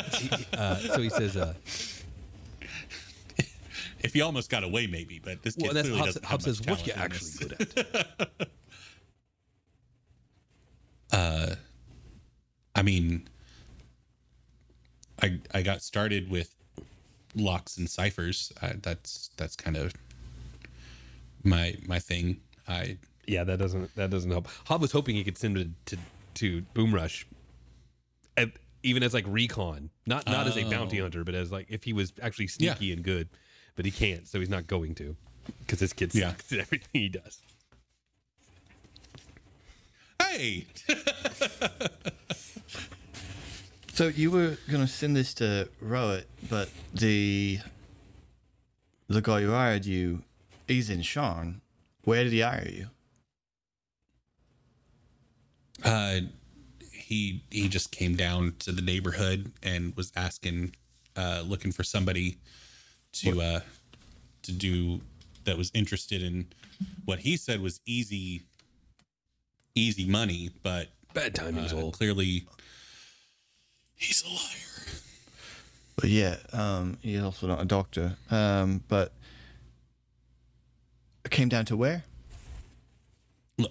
[0.56, 1.56] uh, so he says, uh,
[4.04, 6.48] If he almost got away, maybe, but this kid well, clearly Hobbs, doesn't have Hobbs
[6.48, 8.30] much says, what you talent actually good at?
[11.12, 11.56] Uh,
[12.76, 13.28] I mean,
[15.22, 16.56] I I got started with
[17.36, 18.52] locks and ciphers.
[18.62, 19.94] Uh, that's that's kind of
[21.44, 22.42] my my thing.
[22.68, 24.48] I Yeah, that doesn't that doesn't help.
[24.66, 26.02] Hob was hoping he could send him to to,
[26.36, 27.28] to Boom Rush,
[28.82, 31.04] even as like recon, not not as a bounty Oh.
[31.04, 33.30] hunter, but as like if he was actually sneaky and good.
[33.76, 35.16] But he can't, so he's not going to,
[35.60, 36.30] because his kid Yeah.
[36.30, 37.40] sucks at everything he does.
[40.22, 40.66] hey,
[43.94, 47.60] So you were gonna send this to Roat, but the
[49.08, 50.24] the guy who hired you,
[50.68, 51.62] he's in Sharn.
[52.04, 52.88] Where did he hire you?
[55.84, 56.22] uh,
[56.92, 60.76] he he just came down to the neighborhood and was asking,
[61.16, 62.38] uh, looking for somebody
[63.14, 63.60] to uh
[64.44, 65.02] to do
[65.46, 66.46] that was interested in
[67.06, 68.44] what he said was easy
[69.76, 71.92] easy money, but Bad timing's uh, all.
[71.92, 72.46] clearly
[73.96, 74.98] he's a liar.
[75.96, 78.18] But yeah, um, he's also not a doctor.
[78.32, 79.14] Um, but
[81.24, 82.04] it came down to where?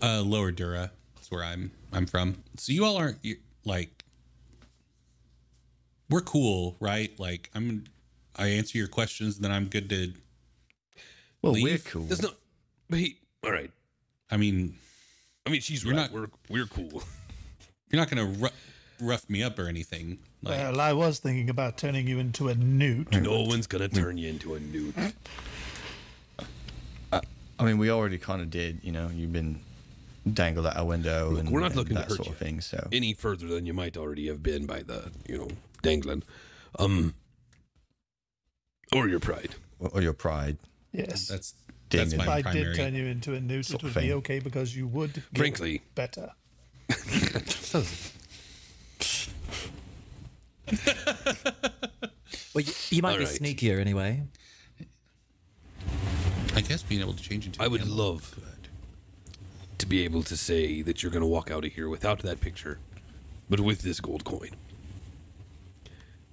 [0.00, 0.90] uh, Lower Dura.
[1.14, 2.42] That's where I'm I'm from.
[2.56, 4.04] So you all aren't you, like
[6.08, 7.10] we're cool, right?
[7.18, 7.84] Like I'm
[8.36, 10.12] I answer your questions, then I'm good to.
[11.42, 11.64] Well, Leave?
[11.64, 12.04] we're cool.
[12.04, 12.30] There's no,
[12.88, 13.18] but he.
[13.44, 13.70] All right.
[14.30, 14.76] I mean,
[15.46, 16.02] I mean, she's You're right.
[16.02, 17.02] not- we're we're cool.
[17.90, 18.48] you're not gonna ru-
[19.00, 20.18] rough me up or anything.
[20.42, 23.12] Like Well, I was thinking about turning you into a newt.
[23.12, 24.94] No one's gonna turn you into a newt.
[27.58, 28.80] I mean, we already kind of did.
[28.82, 29.60] You know, you've been
[30.32, 32.32] dangled out a window Look, and, we're not and looking to that hurt sort you.
[32.32, 32.60] of thing.
[32.60, 35.48] So any further than you might already have been by the you know
[35.82, 36.22] dangling,
[36.78, 37.14] um,
[38.94, 39.54] or your pride.
[39.78, 40.58] or, or your pride.
[40.92, 41.28] Yes.
[41.28, 41.54] that's
[41.88, 42.64] Ding that's my if I primary.
[42.64, 45.14] did turn you into a newt, Sort it of would be okay because you would
[45.14, 45.82] get Frankly.
[45.94, 46.30] better.
[52.54, 53.34] Well, you, you might All be right.
[53.34, 54.22] sneakier anyway.
[56.54, 57.62] I guess being able to change into.
[57.62, 58.68] I would love- good.
[59.78, 62.40] to be able to say that you're going to walk out of here without that
[62.40, 62.78] picture,
[63.48, 64.50] but with this gold coin.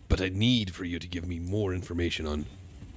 [0.10, 2.46] But I need for you to give me more information on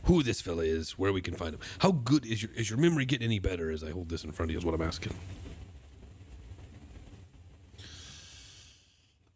[0.04, 1.60] who this fella is, where we can find him.
[1.78, 4.32] How good is your is your memory getting any better as I hold this in
[4.32, 4.58] front of you?
[4.58, 5.14] Is what I'm asking.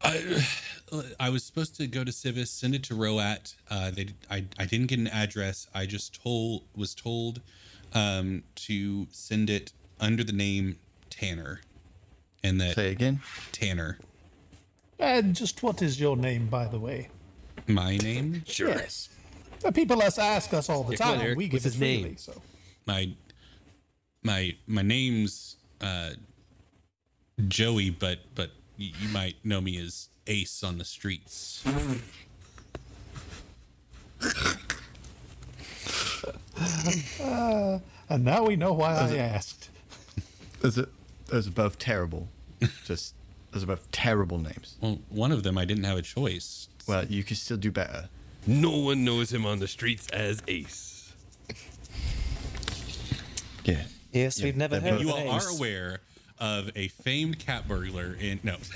[0.03, 0.47] I,
[1.19, 3.55] I was supposed to go to Sivis, send it to Roat.
[3.71, 5.67] Uh, they, I, I didn't get an address.
[5.75, 7.41] I just told was told
[7.93, 10.79] um, to send it under the name
[11.11, 11.61] Tanner,
[12.43, 13.21] and that Say again.
[13.53, 13.99] Tanner,
[14.99, 17.09] And just what is your name, by the way?
[17.69, 18.69] My name, Sure.
[18.69, 19.09] Yes.
[19.61, 21.21] The people us ask us all the Yeah, time.
[21.21, 21.39] Eric.
[21.39, 22.17] we give his it freely, name?
[22.19, 22.41] So
[22.87, 23.11] my
[24.23, 26.11] my my name's uh,
[27.49, 31.65] Joey, but but y- you might know me as Ace on the streets.
[38.09, 39.71] and now we know why I asked.
[40.61, 40.89] Those are
[41.27, 42.29] those are both terrible.
[42.85, 43.15] Just
[43.53, 44.77] those are both terrible names.
[44.81, 46.69] Well, one of them I didn't have a choice.
[46.87, 48.09] Well, you could still do better.
[48.47, 51.13] No one knows him on the streets as Ace.
[53.65, 53.83] Yeah.
[54.13, 55.99] Yes, we've never they're heard You all an are aware
[56.39, 58.57] of a famed cat burglar in no.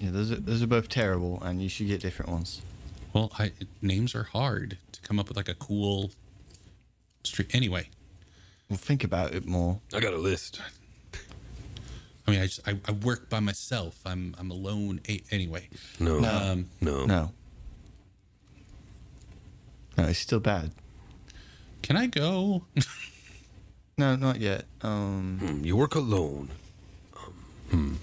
[0.00, 2.60] Yeah, those are those are both terrible, and you should get different ones.
[3.14, 6.10] well, I, names are hard to come up with like a cool
[7.22, 7.54] street.
[7.54, 7.88] Anyway,
[8.68, 9.80] Well, think about it more.
[9.94, 10.60] I got a list.
[12.26, 14.00] I mean, I just I, I work by myself.
[14.06, 15.00] I'm I'm alone.
[15.08, 15.68] A- anyway,
[16.00, 17.32] No, um, no, No.
[19.96, 20.72] No, it's still bad.
[21.82, 22.64] can I go?
[23.96, 24.64] No, not yet.
[24.82, 26.48] Um, Hmm, You work alone.
[27.16, 27.32] Um,
[27.70, 27.94] hmm.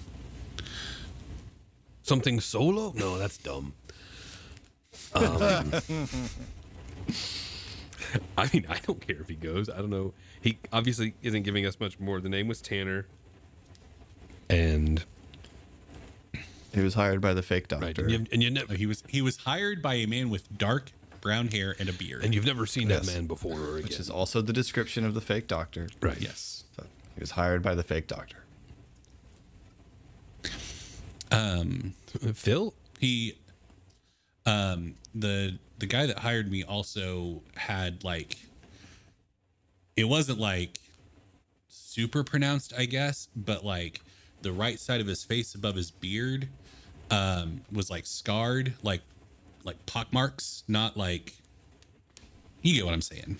[2.02, 2.94] Something solo?
[2.96, 3.74] No, that's dumb.
[5.14, 5.70] Um,
[8.38, 9.68] I mean, I don't care if he goes.
[9.68, 10.14] I don't know.
[10.40, 12.20] He obviously isn't giving us much more.
[12.22, 13.06] The name was Tanner.
[14.52, 15.04] And
[16.72, 18.02] he was hired by the fake right, doctor.
[18.02, 20.92] and, you, and you never he was he was hired by a man with dark
[21.20, 22.24] brown hair and a beard.
[22.24, 23.06] and you've never seen Yes.
[23.06, 23.82] that man before or again.
[23.84, 25.88] which is also the description of the fake doctor.
[26.00, 26.20] right.
[26.20, 26.64] yes.
[26.76, 26.84] So
[27.14, 28.38] he was hired by the fake doctor.
[31.30, 31.94] Um,
[32.34, 32.74] Phil?
[32.98, 33.38] he,
[34.44, 38.36] um, the the guy that hired me also had like,
[39.96, 40.78] it wasn't like
[41.68, 44.00] super pronounced, I guess, but like
[44.42, 46.48] the right side of his face above his beard,
[47.10, 49.02] um, was like scarred, like
[49.64, 51.34] like pock marks, not like.
[52.62, 53.38] You get what I'm saying.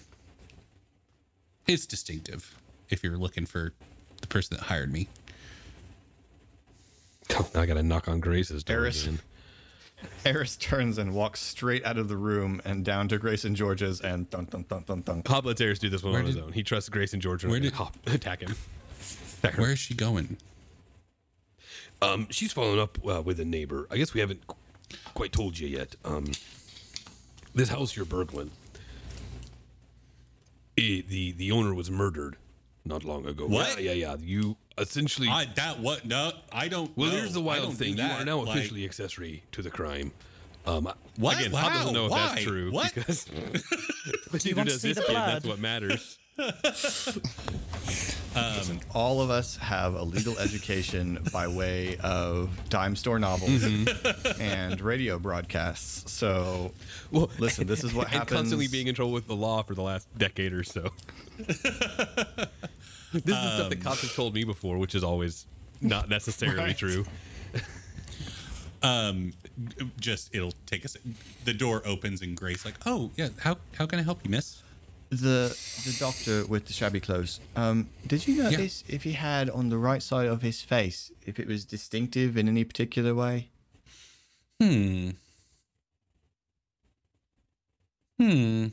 [1.67, 2.57] It's distinctive
[2.91, 3.73] if you're looking for
[4.21, 5.09] the person that hired me.
[7.35, 9.05] Oh, I got to knock on Grace's door Eris.
[9.07, 9.21] again.
[10.27, 14.01] Eris turns and walks straight out of the room and down to Grace and George's
[14.01, 15.23] and dun dun dun dun dun.
[15.27, 16.53] Hob lets Eris do this one Where on his own.
[16.53, 17.45] He trusts Grace and George.
[17.45, 18.55] Where Where did- did Hop attack him?
[19.57, 20.37] Where is she going?
[22.03, 23.87] Um, she's following up uh, with a neighbor.
[23.91, 24.57] I guess we haven't qu-
[25.15, 25.95] quite told you yet.
[26.05, 26.27] Um,
[27.55, 28.51] this house you're burgling,
[30.79, 32.37] eh, the the owner was murdered
[32.85, 33.47] not long ago.
[33.47, 33.81] What?
[33.83, 34.17] Yeah, yeah, yeah.
[34.21, 35.29] You essentially.
[35.29, 36.05] I that what?
[36.07, 36.91] No, I don't.
[36.97, 37.97] well, no, here's the wild thing.
[37.97, 40.12] You are now Like, officially accessory to the crime.
[40.67, 41.38] Um, What?
[41.41, 42.27] Again, Hob doesn't Wow, know if why?
[42.29, 42.95] that's true What?
[42.95, 43.25] because
[44.31, 45.12] but you neither want to does see this the kid.
[45.12, 45.29] blood?
[45.29, 46.19] That's what matters.
[48.95, 54.40] All of us have a legal education by way of dime store novels Mm-hmm.
[54.40, 56.11] and radio broadcasts.
[56.11, 56.73] So,
[57.11, 58.37] Well, listen, this is what and happens.
[58.38, 60.90] constantly being in trouble with the law for the last decade or so.
[61.37, 65.47] this is the stuff that cops have told me before, which is always
[65.81, 66.77] not necessarily Right.
[66.79, 67.05] true.
[68.83, 69.33] Um,
[70.01, 70.97] just it'll take us.
[71.45, 74.61] The door opens and Grace like, oh yeah, how how can I help you, Miss?
[75.12, 77.38] The the doctor with the shabby clothes.
[77.55, 81.38] Um, did you notice if he had on the right side of his face if
[81.38, 83.48] it was distinctive in any particular way?
[84.59, 85.11] Hmm.
[88.18, 88.66] Hmm.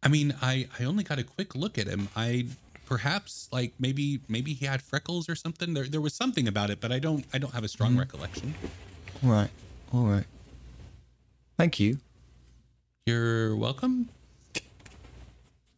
[0.00, 2.08] I mean, I I only got a quick look at him.
[2.14, 2.46] I
[2.86, 5.74] perhaps like maybe maybe he had freckles or something.
[5.74, 8.54] There there was something about it, but I don't I don't have a strong recollection.
[9.24, 9.50] All right,
[9.92, 10.24] all right.
[11.56, 11.98] Thank you.
[13.08, 14.10] You're welcome.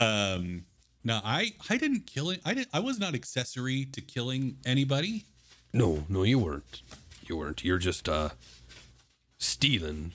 [0.00, 0.04] door.
[0.04, 0.64] um
[1.04, 2.40] no, I I didn't kill it.
[2.44, 5.26] I didn't I was not accessory to killing anybody.
[5.72, 6.82] No, no, you weren't.
[7.28, 7.62] You weren't.
[7.62, 8.30] You're just uh,
[9.38, 10.14] stealing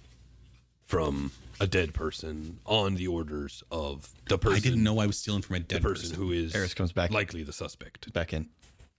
[0.83, 4.57] from a dead person on the orders of the person.
[4.57, 6.23] I didn't know I was stealing from a the dead person, person.
[6.23, 7.11] who is Eris comes back.
[7.11, 8.11] likely the suspect.
[8.13, 8.49] Back in.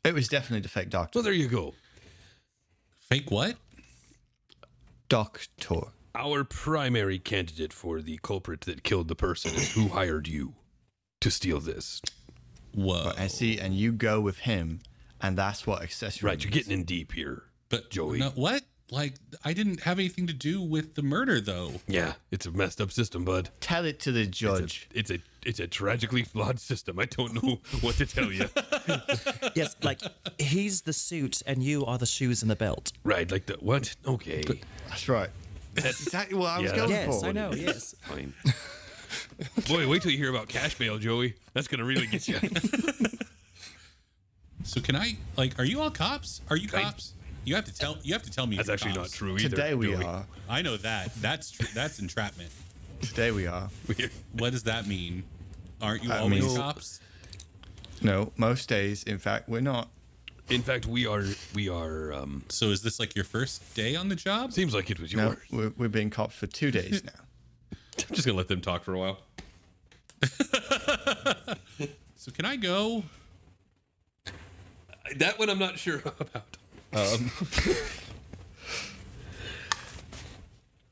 [0.05, 1.19] It was definitely the fake doctor.
[1.19, 1.75] So there you go.
[3.09, 3.57] Fake what?
[5.09, 5.81] Doctor.
[6.15, 10.55] Our primary candidate for the culprit that killed the person is who hired you
[11.21, 12.01] to steal this.
[12.75, 13.13] Whoa.
[13.19, 14.81] I see, and you go with him,
[15.21, 16.29] and that's what accessory.
[16.29, 17.45] Right, you're getting in deep here.
[17.69, 18.19] But Joey.
[18.19, 18.63] no, what?
[18.93, 21.75] Like I didn't have anything to do with the murder though.
[21.87, 23.51] Yeah, it's a messed up system, bud.
[23.61, 24.89] Tell it to the It's a, judge.
[24.93, 26.99] it's a it's a tragically flawed system.
[26.99, 28.49] I don't know what to tell you.
[29.55, 30.01] Yes, like
[30.39, 32.93] he's the suit and you are the shoes and the belt.
[33.05, 33.95] right, like the what?
[34.07, 34.43] Okay,
[34.89, 35.31] That's right.
[35.75, 37.13] That's exactly what I was Yeah, going Yes, for.
[37.13, 37.53] Yes, I know.
[37.53, 37.95] Yes.
[38.03, 38.35] fine.
[39.69, 41.35] Boy, wait till you hear about cash bail, Joey.
[41.55, 42.39] That's gonna really get you.
[44.65, 46.41] So can I like are you all cops?
[46.51, 47.13] Are you I- cops?
[47.45, 49.49] You have to tell you have to tell me That's you're actually not true either.
[49.49, 50.05] Today we Joey.
[50.05, 50.27] are.
[50.49, 51.15] I know that.
[51.17, 52.51] That's tr- that's entrapment.
[53.01, 53.69] Today we are.
[54.33, 55.25] What does that mean?
[55.81, 57.01] Aren't you I always mean- cops?
[58.03, 59.89] No, most days, in fact, we're not.
[60.49, 61.23] In fact, we are
[61.55, 62.13] we are.
[62.13, 64.53] um So is this like your first day on the job?
[64.53, 65.39] Seems like it was No, yours.
[65.51, 67.13] we're, we're being cops for two days now.
[68.09, 69.19] I'm just gonna let them talk for a while.
[72.17, 73.03] So can I go?
[75.17, 76.59] That one I'm not sure about.
[76.93, 77.31] Um,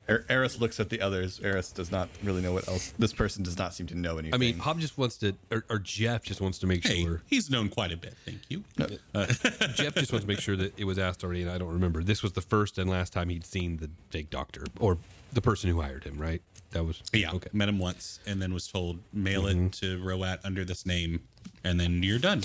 [0.08, 1.40] er- Eris looks at the others.
[1.42, 2.92] Eris does not really know what else.
[2.98, 4.34] This person does not seem to know anything.
[4.34, 7.22] I mean, Hob just wants to, or, or Jeff just wants to make Hey, sure.
[7.26, 8.14] he's known quite a bit.
[8.24, 8.64] Thank you.
[8.78, 9.26] Uh,
[9.74, 12.02] Jeff just wants to make sure that it was asked already, and I don't remember.
[12.02, 14.98] This was the first and last time he'd seen the fake doctor or
[15.32, 16.42] the person who hired him, right?
[16.70, 17.48] That was Yeah, Okay.
[17.52, 19.68] met him once and then was told mail it mm-hmm.
[19.68, 21.20] to Roat under this name,
[21.64, 22.42] and then you're done.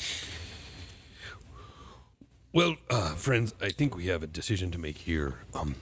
[2.54, 5.40] Well, uh, friends, I think we have a decision to make here.
[5.56, 5.76] Um,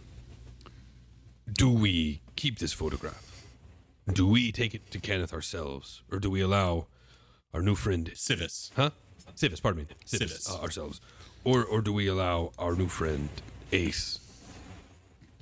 [1.51, 3.45] do we keep this photograph?
[4.11, 6.87] Do we take it to Kenneth ourselves, or do we allow
[7.53, 8.71] our new friend, Sivis.
[8.75, 8.91] huh?
[9.35, 10.49] Sivis, pardon me, Sivis, Sivis.
[10.49, 11.01] Uh, ourselves,
[11.43, 13.29] or or do we allow our new friend
[13.73, 14.19] Ace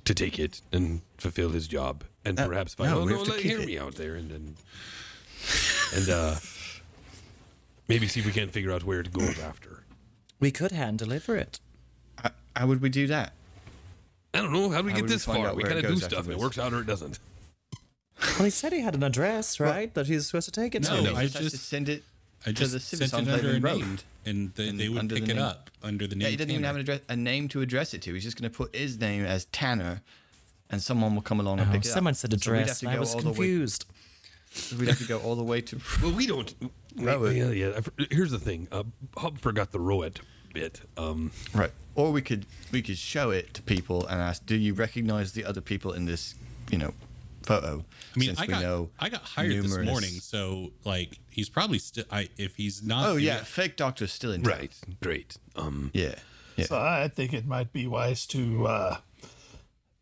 [0.04, 2.90] to take it and fulfill his job, and Uh, perhaps find?
[2.90, 3.66] no, oh, we no, have to let, keep hear it.
[3.66, 4.56] me out there, and then
[5.94, 6.34] and uh,
[7.88, 9.79] maybe see if we can't figure out where to go after.
[10.40, 11.60] We could hand deliver it.
[12.22, 13.32] how, how would we do that?
[14.34, 14.70] I don't know.
[14.70, 15.54] How do we How get would we this far?
[15.54, 16.24] We kind of do stuff.
[16.24, 17.18] and It works out or it doesn't.
[18.36, 19.92] Well, he said he had an address, right?
[19.94, 21.02] That he was supposed to take it No, to.
[21.02, 22.02] no, I just to just- send it
[22.46, 25.24] I to just the sent it under a name, and they, And they would pick
[25.26, 25.38] the it name.
[25.42, 26.22] up under the name.
[26.26, 28.14] Yeah, he doesn't even have an address, a name to address it to.
[28.14, 30.00] He's just going to put his name as Tanner,
[30.70, 31.94] and someone will come along and Oh, pick it up.
[31.94, 33.84] someone said So we'd have address, to and I was all the way- confused.
[34.78, 35.78] We'd have to go all the way to.
[36.02, 36.54] Well, we don't.
[36.96, 37.36] Rowan.
[37.36, 37.80] Yeah, yeah.
[38.10, 38.68] Here's the thing.
[38.72, 38.82] Uh,
[39.16, 40.20] Hub forgot the Roat
[40.52, 40.80] bit.
[40.96, 41.70] Um, Right.
[41.96, 45.44] Or we could we could show it to people and ask, do you recognize the
[45.44, 46.34] other people in this,
[46.70, 46.94] you know,
[47.42, 47.84] photo?
[48.14, 51.48] I mean, Since I we got know I got hired this morning, so like he's
[51.48, 52.04] probably still.
[52.10, 53.08] I if he's not.
[53.08, 54.42] Oh yeah, he- fake doctor's still in.
[54.42, 54.52] town.
[54.58, 54.74] right.
[55.02, 55.36] Great.
[55.56, 56.14] Um, Yeah.
[56.56, 56.66] Yeah.
[56.66, 58.96] So I think it might be wise to uh,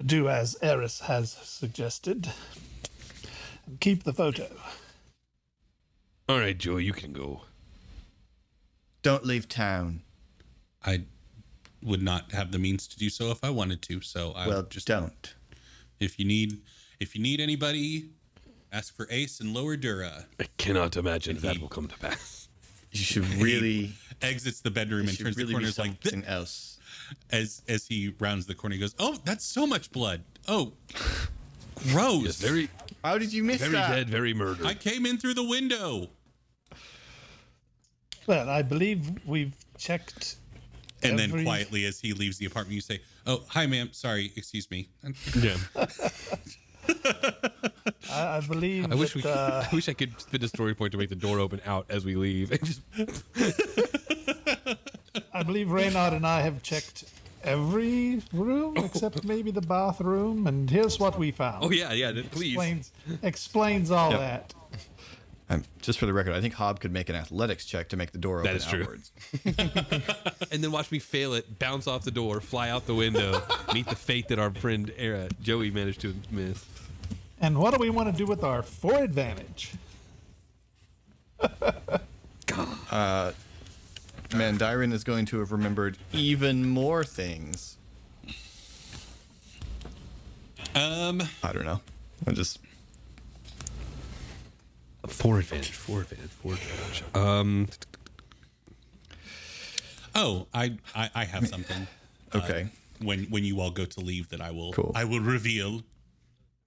[0.04, 2.30] do as Eris has suggested.
[3.66, 4.48] and Keep the photo.
[6.28, 7.42] all right, Joe, you can go.
[9.02, 10.02] Don't leave town.
[10.84, 11.02] I
[11.82, 14.00] would not have the means to do so if I wanted to.
[14.00, 15.34] So I well, just don't.
[16.00, 16.60] If you need
[17.00, 18.10] if you need anybody,
[18.72, 20.26] ask for Ace and Lower Dura.
[20.40, 22.48] I cannot imagine that will come to pass.
[22.92, 23.92] You should really.
[24.20, 25.72] Exits the bedroom and turns really the corner.
[25.72, 26.78] corners like something else.
[27.30, 28.74] as as he rounds the corner.
[28.74, 30.24] He goes, "Oh, that's so much blood.
[30.48, 30.72] Oh,
[31.90, 32.24] gross.
[32.24, 32.68] Yes, very,
[33.04, 33.88] How did you miss very that?
[33.88, 34.66] Very dead, very murdered.
[34.66, 36.08] I came in through the window."
[38.26, 40.36] Well, I believe we've checked.
[41.02, 43.90] And every- then quietly, as he leaves the apartment, you say, "Oh, hi, ma'am.
[43.92, 44.88] Sorry, excuse me."
[45.40, 45.56] yeah.
[48.10, 49.22] I, I believe I wish we.
[49.22, 51.60] that, uh, I wish I could spin a story point to make the door open
[51.66, 52.50] out as we leave.
[52.62, 52.80] Just,
[55.32, 57.04] I believe Reynard and I have checked
[57.44, 61.64] every room except maybe the bathroom, and here's what we found.
[61.64, 62.12] oh yeah, yeah.
[62.30, 62.52] Please.
[62.54, 62.92] Explains
[63.22, 64.20] explains all Yep.
[64.20, 64.54] that.
[65.50, 68.12] Um, just for the record, I think Hob could make an athletics check to make
[68.12, 68.82] the door open That is true.
[68.82, 69.12] outwards.
[70.52, 73.42] and then watch me fail it, bounce off the door, fly out the window,
[73.74, 76.64] meet the fate that our friend Era Joey managed to miss.
[77.40, 79.72] And what do we want to do with our four advantage?
[82.90, 83.34] man
[84.34, 87.76] Mandarin is going to have remembered even more things.
[90.74, 91.80] Um, I don't know.
[92.26, 92.58] I just
[95.08, 97.02] Four advantage, four advantage, four advantage.
[97.14, 97.68] Um,
[100.14, 101.86] oh, I I, I have something.
[102.34, 102.68] okay.
[103.02, 104.92] When when you all go to leave, that I will Cool.
[104.94, 105.82] I will reveal.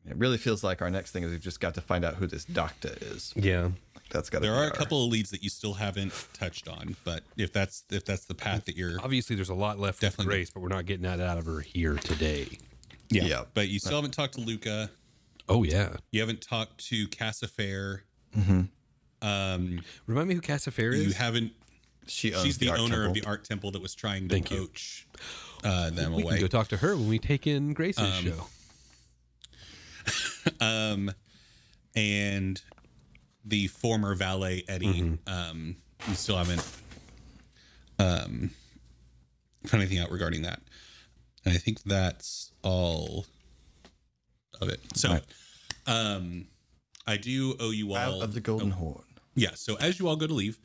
[0.10, 2.26] It really feels like our next thing is we've just got to find out who
[2.26, 3.34] this doctor is.
[3.36, 3.70] yeah.
[4.10, 6.68] That's got to There be are a couple of leads that you still haven't touched
[6.68, 10.02] on, but if that's if that's the path that you're Obviously, there's a lot left
[10.02, 10.26] Definitely.
[10.26, 12.58] with Grace, but we're not getting that out of her here today.
[13.10, 13.44] yeah, Yeah.
[13.54, 14.90] but you still haven't talked to Luca.
[15.48, 15.96] Oh yeah.
[16.12, 18.00] You haven't talked to Cassafair.
[18.38, 18.62] Mm-hmm.
[19.28, 21.06] Um, Remind me who Cassafair is.
[21.06, 21.52] you haven't.
[22.08, 24.50] She owns She's the, art owner of the art temple that was trying to Thank
[24.52, 24.58] you.
[24.66, 25.08] poach
[25.64, 26.40] uh, them we can away.
[26.42, 28.48] go talk to her when we take in Grace's Um, show.
[30.66, 31.12] um,
[31.96, 32.62] and
[33.46, 34.88] the former valet Eddie.
[35.28, 35.30] Mm-hmm.
[35.32, 35.76] Um,
[36.08, 36.66] we still haven't
[38.00, 38.50] um
[39.68, 40.60] found anything out regarding that,
[41.46, 43.26] and I think that's all
[44.60, 44.80] of it.
[44.96, 45.24] So, Right.
[45.86, 46.48] um,
[47.08, 49.04] I do owe you Out all of the Golden Horn.
[49.36, 49.52] Yeah.
[49.56, 50.60] So as you all go to leave,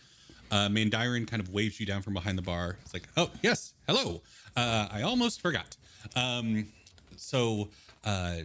[0.50, 2.78] uh, Mandarin kind of waves you down from behind the bar.
[2.82, 4.22] It's like, oh yes, hello.
[4.56, 5.76] Uh, I almost forgot.
[6.14, 6.68] Um,
[7.16, 7.68] so
[8.04, 8.38] uh,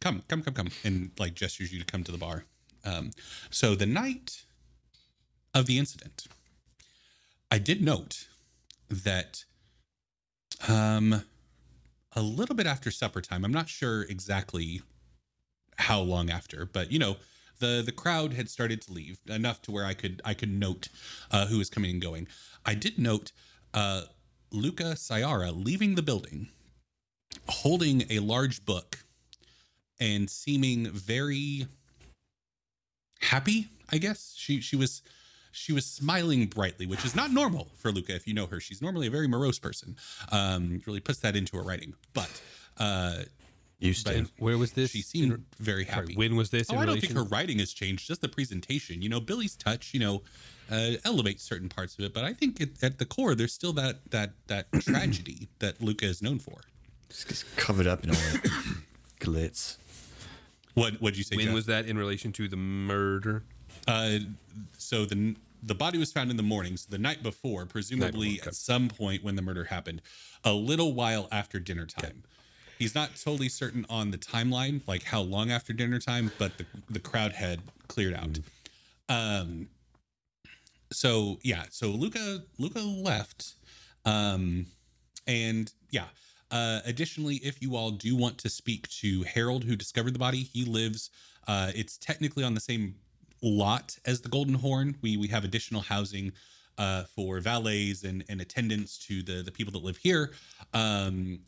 [0.00, 2.44] come, come, come, come, and like gestures you to come to the bar.
[2.84, 3.10] Um,
[3.50, 4.44] so the night
[5.54, 6.26] of the incident,
[7.50, 8.28] I did note
[8.90, 9.44] that
[10.68, 11.22] um,
[12.12, 13.44] a little bit after supper time.
[13.44, 14.82] I'm not sure exactly
[15.76, 17.16] how long after, but you know,
[17.58, 20.88] the the crowd had started to leave enough to where I could I could note
[21.30, 22.26] uh, who was coming and going.
[22.64, 23.32] I did note
[23.72, 24.02] uh,
[24.50, 26.48] Luca Sayara leaving the building,
[27.48, 29.04] holding a large book,
[30.00, 31.66] and seeming very
[33.20, 33.68] happy.
[33.90, 35.02] I guess she she was
[35.52, 38.14] she was smiling brightly, which is not normal for Luca.
[38.14, 39.96] If you know her, she's normally a very morose person.
[40.32, 42.42] Um, really puts that into her writing, but.
[42.76, 43.22] Uh,
[43.78, 44.30] Used but to.
[44.38, 44.90] Where was this?
[44.92, 46.16] she seemed in- very sorry, happy.
[46.16, 46.70] when was this?
[46.70, 48.06] Oh, in I don't think her writing has changed.
[48.06, 49.02] Just the presentation.
[49.02, 49.92] You know, Billy's touch.
[49.92, 50.22] You know,
[50.70, 52.14] uh, elevates certain parts of it.
[52.14, 56.06] But I think it, at the core, there's still that that that tragedy that Luca
[56.06, 56.60] is known for.
[57.08, 58.50] Just gets covered up in all that
[59.20, 59.76] glitz.
[60.74, 61.36] What What'd you say?
[61.36, 61.54] When Jeff?
[61.54, 63.42] was that in relation to the murder?
[63.86, 64.18] Uh,
[64.78, 68.42] so the the body was found in the morning, so the night before, presumably before,
[68.42, 68.48] okay.
[68.48, 70.02] at some point when the murder happened,
[70.44, 72.22] a little while after dinner time.
[72.78, 76.66] He's not totally certain on the timeline, like how long after dinner time, but the
[76.90, 78.38] the crowd had cleared out.
[79.08, 79.68] Um.
[80.92, 83.54] So yeah, so Luca Luca left,
[84.04, 84.66] um,
[85.26, 86.06] and yeah,
[86.50, 90.42] Uh, additionally, if you all do want to speak to Harold, who discovered the body,
[90.42, 91.10] he lives.
[91.48, 92.94] Uh, it's technically on the same
[93.42, 94.96] lot as the Golden Horn.
[95.02, 96.32] We we have additional housing
[96.78, 100.32] uh, for valets and, and attendants to the the people that live here.
[100.72, 101.40] Um,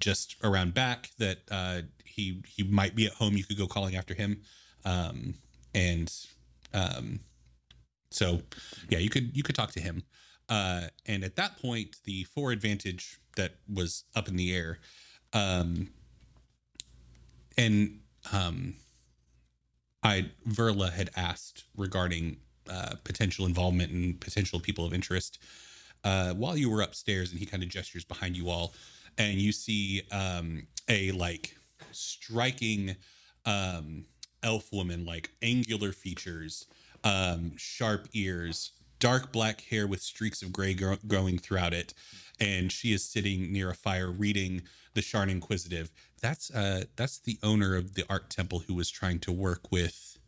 [0.00, 3.36] just around back that uh, he he might be at home.
[3.36, 4.42] You could go calling after him,
[4.84, 5.34] um,
[5.74, 6.12] and
[6.74, 7.20] um,
[8.10, 8.42] so
[8.88, 10.02] yeah, you could you could talk to him.
[10.48, 14.78] Uh, and at that point, the four advantage that was up in the air,
[15.32, 15.90] um,
[17.56, 18.00] and
[18.32, 18.74] um,
[20.02, 22.38] I Verla had asked regarding
[22.68, 25.38] uh, potential involvement and potential people of interest
[26.04, 28.74] uh, while you were upstairs, and he kind of gestures behind you all,
[29.18, 31.56] and you see um, a like
[31.92, 32.96] striking
[33.44, 34.04] um,
[34.42, 36.66] elf woman, like angular features,
[37.04, 41.94] um, sharp ears, dark black hair with streaks of gray gro- growing throughout it,
[42.38, 44.62] and she is sitting near a fire reading
[44.94, 45.90] the Sharn Inquisitive.
[46.20, 50.18] That's uh, that's the owner of the art temple who was trying to work with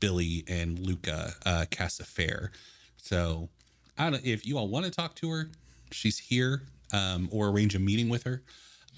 [0.00, 2.50] Billy and Luca uh, Casafair.
[2.96, 3.48] So
[3.96, 5.50] I don't if you all want to talk to her,
[5.90, 6.62] she's here,
[6.92, 8.42] um, or arrange a meeting with her.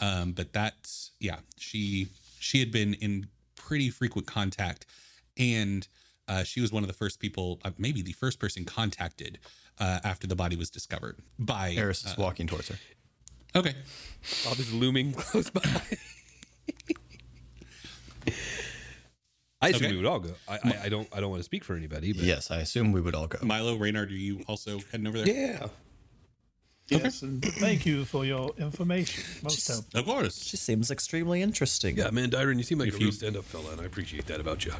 [0.00, 4.86] Um, but that's yeah, she she had been in pretty frequent contact,
[5.36, 5.86] and
[6.28, 9.38] uh, she was one of the first people, uh, maybe the first person contacted
[9.78, 11.72] uh, after the body was discovered by.
[11.76, 12.76] Eris is walking towards her.
[13.54, 13.74] Okay,
[14.44, 15.60] Bob is looming close by.
[19.62, 19.90] I assume Okay.
[19.92, 20.32] we would all go.
[20.48, 21.06] I, I, I don't.
[21.12, 22.12] I don't want to speak for anybody.
[22.14, 23.38] But Yes, I assume we would all go.
[23.42, 25.28] Milo Reynard, are you also heading over there?
[25.28, 25.66] yeah.
[26.90, 29.24] Yes, and thank you for your information.
[29.42, 30.00] Most helpful.
[30.00, 30.42] Of course.
[30.42, 31.96] She seems extremely interesting.
[31.96, 34.26] Yeah, man, Dyron, you seem like If a you- real stand-up fella, and I appreciate
[34.26, 34.72] that about you.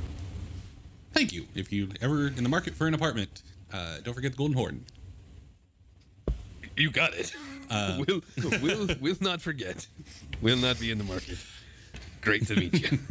[1.13, 1.47] Thank you.
[1.55, 3.43] If you ever in the market for an apartment,
[3.73, 4.85] uh, don't forget the Golden Horn.
[6.77, 7.35] You got it.
[8.09, 8.23] we'll,
[8.61, 9.87] we'll, we'll not forget.
[10.41, 11.39] We'll not be in the market.
[12.21, 12.99] Great to meet you.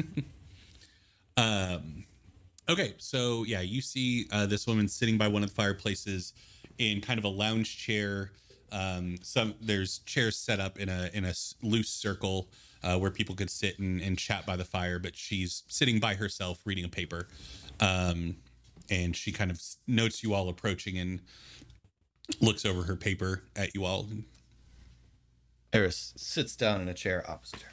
[2.69, 6.33] Okay, so yeah, you see uh, this woman sitting by one of the fireplaces
[6.77, 8.29] in kind of a lounge chair.
[8.71, 12.49] Um, some there's chairs set up in a in a loose circle
[12.83, 16.15] uh, where people could sit and, and chat by the fire, but she's sitting by
[16.15, 17.27] herself reading a paper.
[17.79, 18.37] Um,
[18.89, 21.21] and she kind of notes you all approaching and
[22.41, 24.07] looks over her paper at you all.
[25.71, 27.69] Eris sits down in a chair opposite her.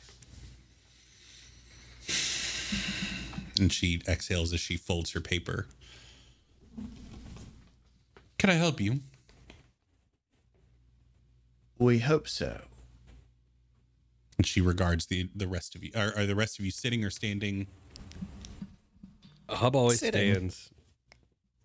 [3.58, 5.66] And she exhales as she folds her paper.
[8.38, 9.00] Can I help you?
[11.78, 12.62] We hope so.
[14.38, 15.90] And she regards the the rest of you.
[15.94, 17.66] Are, are the rest of you sitting or standing?
[19.48, 20.32] Hub always Sitting.
[20.34, 20.70] stands.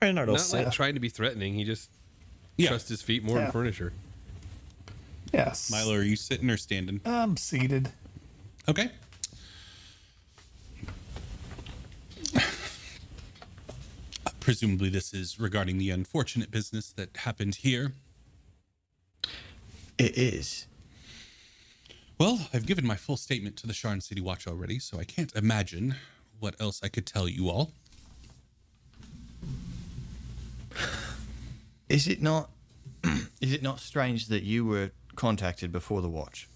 [0.02, 0.66] Reynard will Not sit.
[0.66, 1.56] like trying to be threatening.
[1.56, 1.90] He just
[2.58, 2.70] Yeah.
[2.70, 3.44] trusts his feet more Yeah.
[3.46, 3.94] than furniture.
[5.34, 5.70] Yes.
[5.72, 7.02] Milo, are you sitting or standing?
[7.06, 7.90] I'm seated.
[8.68, 8.92] Okay.
[14.40, 17.94] Presumably, this is regarding the unfortunate business that happened here.
[20.02, 20.66] It is.
[22.18, 25.32] Well, I've given my full statement to the Sharn City Watch already, so I can't
[25.36, 25.94] imagine
[26.40, 27.72] what else I could tell you all.
[31.88, 32.50] Is it not?
[33.42, 36.50] is it not strange that you were contacted before the watch?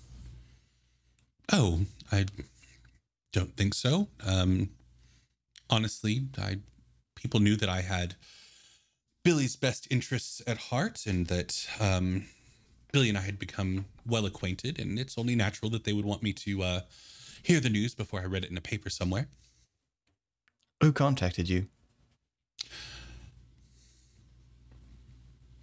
[1.54, 1.82] Oh,
[2.12, 2.26] I
[3.32, 4.08] don't think so.
[4.26, 4.70] Um,
[5.70, 6.58] honestly, I
[7.16, 8.16] people knew that I had
[9.24, 12.26] Billy's best interests at heart, and that um,
[12.96, 16.24] Billy and I had become well acquainted, and it's only natural that they would want
[16.24, 16.80] me to uh,
[17.44, 19.28] hear the news before I read it in a paper somewhere.
[20.80, 21.68] Who contacted you?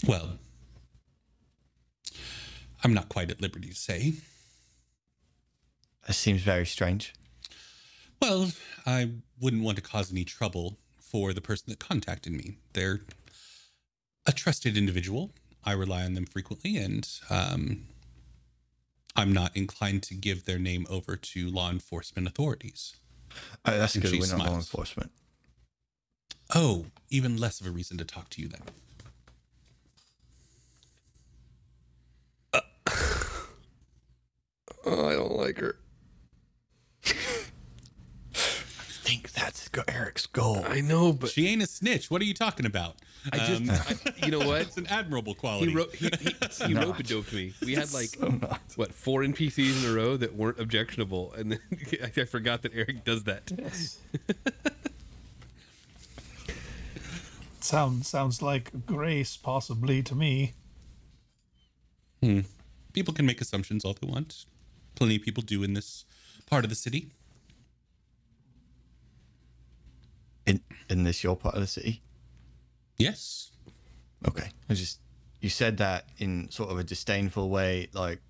[0.07, 0.37] Well,
[2.85, 4.13] I'm not quite at liberty to say.
[6.07, 7.15] That seems very strange.
[8.21, 8.53] Well,
[8.85, 9.09] I
[9.41, 12.59] wouldn't want to cause any trouble for the person that contacted me.
[12.75, 13.01] They're
[14.27, 15.31] a trusted individual.
[15.65, 17.87] I rely on them frequently, and um,
[19.15, 22.97] I'm not inclined to give their name over to law enforcement authorities.
[23.65, 24.19] Oh, that's And good.
[24.19, 25.11] We're not law enforcement.
[26.55, 28.63] Oh, even less of a reason to talk to you then.
[34.85, 35.77] Oh, I don't like her.
[37.07, 37.11] I
[39.05, 40.65] think that's go- Eric's goal.
[40.67, 42.11] I know, but She ain't a snitch.
[42.11, 42.97] What are you talking about?
[43.33, 44.63] I just, Um, I, you know what?
[44.63, 45.71] it's an admirable quality.
[45.71, 46.35] He wrote, he, he,
[46.67, 47.53] he rope doped me.
[47.65, 48.11] We had like
[48.77, 51.61] what four NPCs in a row that weren't objectionable, and then
[52.03, 53.51] I, I forgot that Eric does that.
[53.57, 53.99] Yes.
[57.61, 60.55] Sound sounds like grace, possibly to me.
[62.23, 62.41] Hmm.
[62.93, 64.45] People can make assumptions all they want.
[64.97, 66.05] plenty of people do in this
[66.47, 67.13] part of the city.
[70.47, 72.03] In in this your part of the city?
[72.99, 73.51] Yes.
[74.27, 74.51] Okay.
[74.69, 75.01] I just
[75.41, 78.21] you said that in sort of a disdainful way, like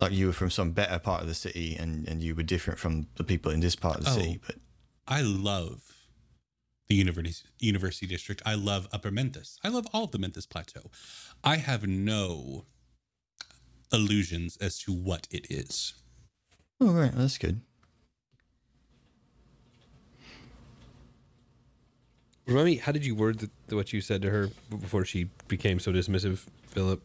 [0.00, 2.78] like you were from some better part of the city and, and you were different
[2.78, 4.14] from the people in this part of the Oh.
[4.14, 4.40] city.
[4.46, 4.56] But
[5.08, 5.82] I love
[6.88, 8.42] the university university district.
[8.44, 9.56] I love Upper Menthis.
[9.64, 10.90] I love all of the Menthis Plateau.
[11.42, 12.66] I have no
[13.92, 15.94] illusions as to what it is.
[16.80, 17.62] oh right, that's good.
[22.46, 25.80] Remind me, how did you word the, what you said to her before she became
[25.80, 27.02] so dismissive, Philip?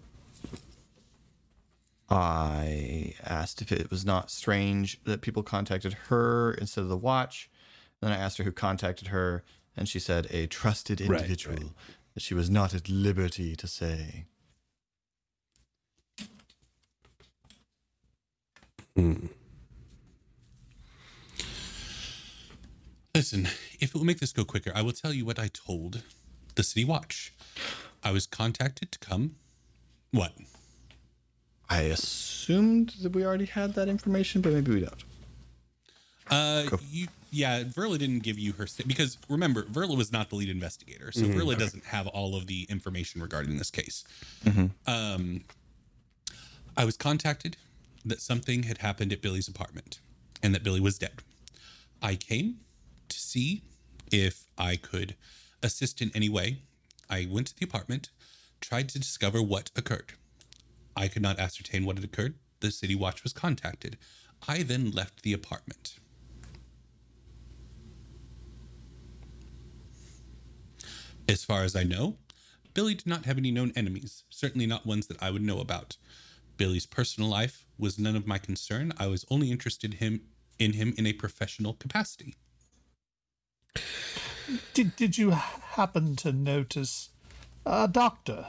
[2.10, 7.50] I asked if it was not strange that people contacted her instead of the watch.
[8.02, 9.44] Then I asked her who contacted her,
[9.76, 11.72] and she said a trusted Right, individual right.
[12.14, 14.26] that she was not at liberty to say.
[18.96, 19.28] Hmm.
[23.14, 23.47] Listen,
[23.80, 26.01] if it will make this go quicker, I will tell you what I told
[26.55, 27.34] the City Watch.
[28.03, 29.36] I was contacted to come.
[30.12, 30.34] What?
[31.70, 35.03] I assumed that we already had that information, but maybe we don't.
[36.30, 36.80] Uh, Go.
[36.89, 40.49] you, yeah, Verla didn't give you her sta- because remember, Verla was not the lead
[40.49, 44.05] investigator, so Verla doesn't have all of the information regarding this case.
[44.88, 45.43] Um,
[46.78, 47.57] I was contacted
[48.05, 49.99] that something had happened at Billy's apartment
[50.41, 51.22] and that Billy was dead.
[52.01, 52.59] I came
[53.32, 53.63] see
[54.11, 55.15] if I could
[55.63, 56.63] assist in any way.
[57.09, 58.09] I went to the apartment,
[58.59, 60.13] tried to discover what occurred.
[60.95, 62.36] I could not ascertain what had occurred.
[62.59, 63.97] The city watch was contacted.
[64.47, 65.95] I then left the apartment.
[71.29, 72.17] As far as I know,
[72.73, 75.95] Billy did not have any known enemies, certainly not ones that I would know about.
[76.57, 78.91] Billy's personal life was none of my concern.
[78.97, 80.21] I was only interested him
[80.59, 82.36] in him in a professional capacity.
[84.74, 87.10] Did Did you happen to notice
[87.66, 88.47] a doctor?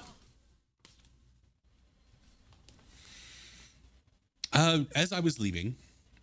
[4.53, 5.77] Uh, as I was leaving,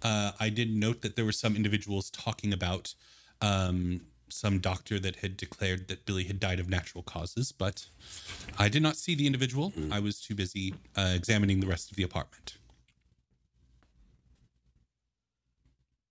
[0.04, 2.94] uh, I did note that there were some individuals talking about
[3.42, 7.88] um, some doctor that had declared that Billy had died of natural causes, but
[8.58, 9.74] I did not see the individual.
[9.92, 12.58] I was too busy uh, examining the rest of the apartment.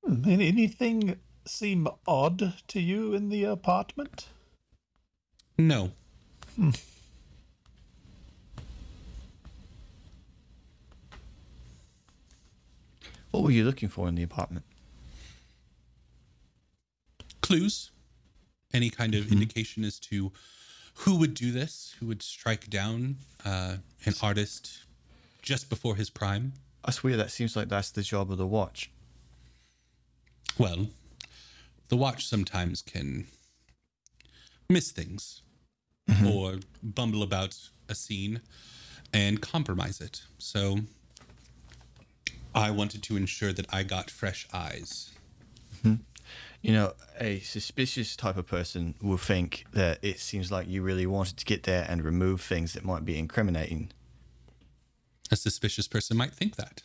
[0.05, 1.17] Hmm, Anything
[1.49, 4.27] seem odd to you in the apartment?
[5.57, 5.93] No.
[13.31, 14.65] What were you looking for in the apartment?
[17.49, 17.91] clues
[18.75, 20.31] any kind of indication as to
[20.97, 24.81] who would do this who would strike down uh, an artist
[25.41, 26.53] just before his prime
[26.85, 27.19] That's weird.
[27.19, 28.91] That seems like that's the job of the watch.
[30.59, 30.89] well
[31.89, 33.27] the watch sometimes can
[34.69, 35.43] miss things
[36.09, 36.27] mm-hmm.
[36.27, 37.57] or bumble about
[37.89, 38.41] a scene
[39.13, 40.23] and compromise it.
[40.39, 40.81] So
[42.55, 45.11] i wanted to ensure that i got fresh eyes.
[45.77, 46.03] Mm-hmm.
[46.61, 51.07] You know, a suspicious type of person will think that it seems like you really
[51.07, 53.91] wanted to get there and remove things that might be incriminating.
[55.31, 56.83] a suspicious person might think that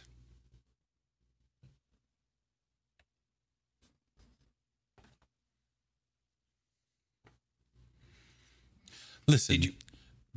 [9.27, 9.73] Listen,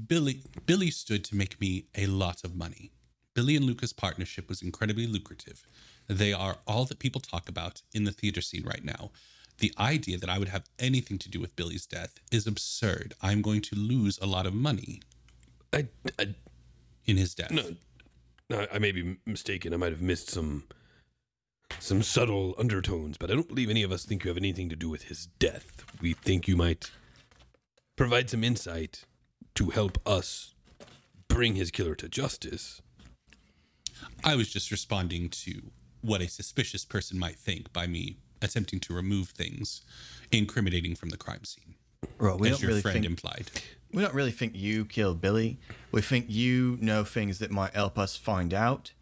[0.07, 2.93] Billy Billy stood to make me a lot of money.
[3.34, 5.66] Billy and Luca's partnership was incredibly lucrative.
[6.09, 9.11] They are all that people talk about in the theater scene right now.
[9.59, 13.14] The idea that I would have anything to do with Billy's death is absurd.
[13.22, 15.01] I'm going to lose a lot of money
[15.72, 16.34] I, I,
[17.07, 17.51] in his death.
[17.51, 17.74] no,
[18.49, 19.74] no, I may be mistaken.
[19.74, 20.64] I might have missed some
[21.80, 24.76] some subtle undertones, but I don't believe any of us think you have anything to
[24.76, 25.84] do with his death.
[26.01, 26.91] We think you might
[27.97, 29.05] provide some insight
[29.55, 30.55] to help us
[31.28, 32.80] bring his killer to justice.
[34.24, 35.70] I was just responding to
[36.03, 39.80] what a suspicious person might think by me attempting to remove things
[40.30, 41.74] incriminating from the crime scene,
[42.18, 43.51] Right, we as your really friend think implied.
[43.92, 45.59] we don't really think you killed Billy.
[45.90, 48.92] We think you know things that might help us find out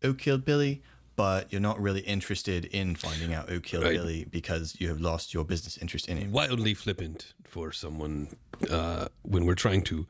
[0.00, 0.82] who killed Billy,
[1.18, 3.94] but you're not really interested in finding out who killed Right.
[3.94, 6.30] Billy because you have lost your business interest in him.
[6.30, 8.28] Wildly flippant for someone
[8.70, 10.06] uh, when we're trying to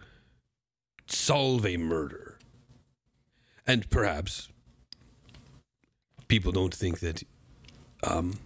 [1.07, 2.39] solve a murder.
[3.67, 4.51] And perhaps
[6.29, 7.23] people don't think that
[8.03, 8.39] um,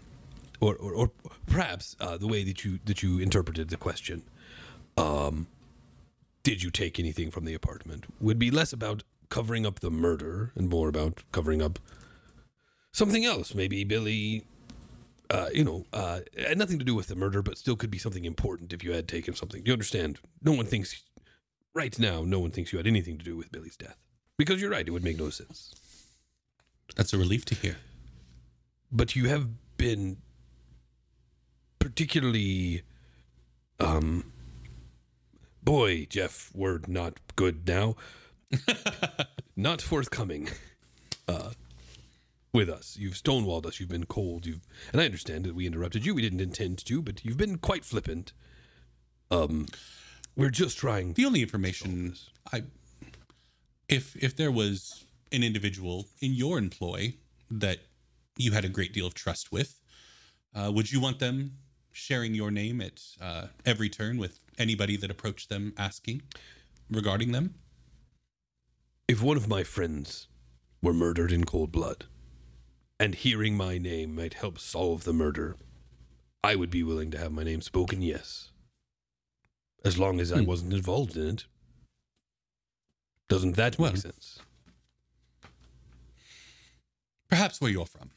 [0.60, 1.10] or, or, or
[1.46, 4.22] perhaps uh, the way that you that you interpreted the question,
[4.96, 5.48] um,
[6.44, 10.52] did you take anything from the apartment, would be less about covering up the murder
[10.54, 11.80] and more about covering up
[12.92, 13.54] something else.
[13.54, 14.44] Maybe Billy,
[15.30, 17.98] uh, you know, uh, had nothing to do with the murder, but still could be
[17.98, 19.62] something important if you had taken something.
[19.62, 20.20] Do you understand?
[20.42, 21.02] No one thinks,
[21.74, 23.96] right now, no one thinks you had anything to do with Billy's death.
[24.38, 25.74] Because you're right, it would make no sense.
[26.96, 27.76] That's a relief to hear.
[28.90, 30.18] But you have been
[31.78, 32.82] particularly,
[33.80, 34.32] um,
[35.62, 37.96] boy, Jeff, word not good now.
[39.56, 40.48] not forthcoming
[41.26, 41.50] uh,
[42.52, 42.96] with us.
[42.98, 43.80] You've stonewalled us.
[43.80, 44.46] You've been cold.
[44.46, 46.14] You've, and I understand that we interrupted you.
[46.14, 48.32] We didn't intend to, but you've been quite flippant.
[49.30, 49.66] Um,
[50.36, 51.14] we're just trying.
[51.14, 52.16] The only information
[52.52, 52.64] I,
[53.88, 57.14] if if there was an individual in your employ
[57.50, 57.78] that
[58.36, 59.80] you had a great deal of trust with,
[60.54, 61.52] uh, would you want them
[61.90, 66.22] sharing your name at uh, every turn with anybody that approached them asking
[66.90, 67.54] regarding them?
[69.08, 70.28] If one of my friends
[70.82, 72.06] were murdered in cold blood,
[73.02, 75.56] and hearing my name might help solve the murder,
[76.44, 78.52] I would be willing to have my name spoken, yes.
[79.84, 80.46] As long as I Hmm.
[80.46, 81.44] wasn't involved in it.
[83.28, 84.38] Doesn't that make Well, sense?
[87.28, 88.12] Perhaps where you're from.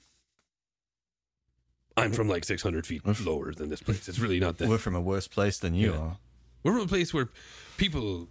[1.98, 4.08] I'm from like 600 feet lower than this place.
[4.08, 4.70] It's really not that.
[4.70, 5.98] We're from a worse place than you Yeah.
[5.98, 6.20] are.
[6.62, 7.30] We're from a place where
[7.78, 8.30] people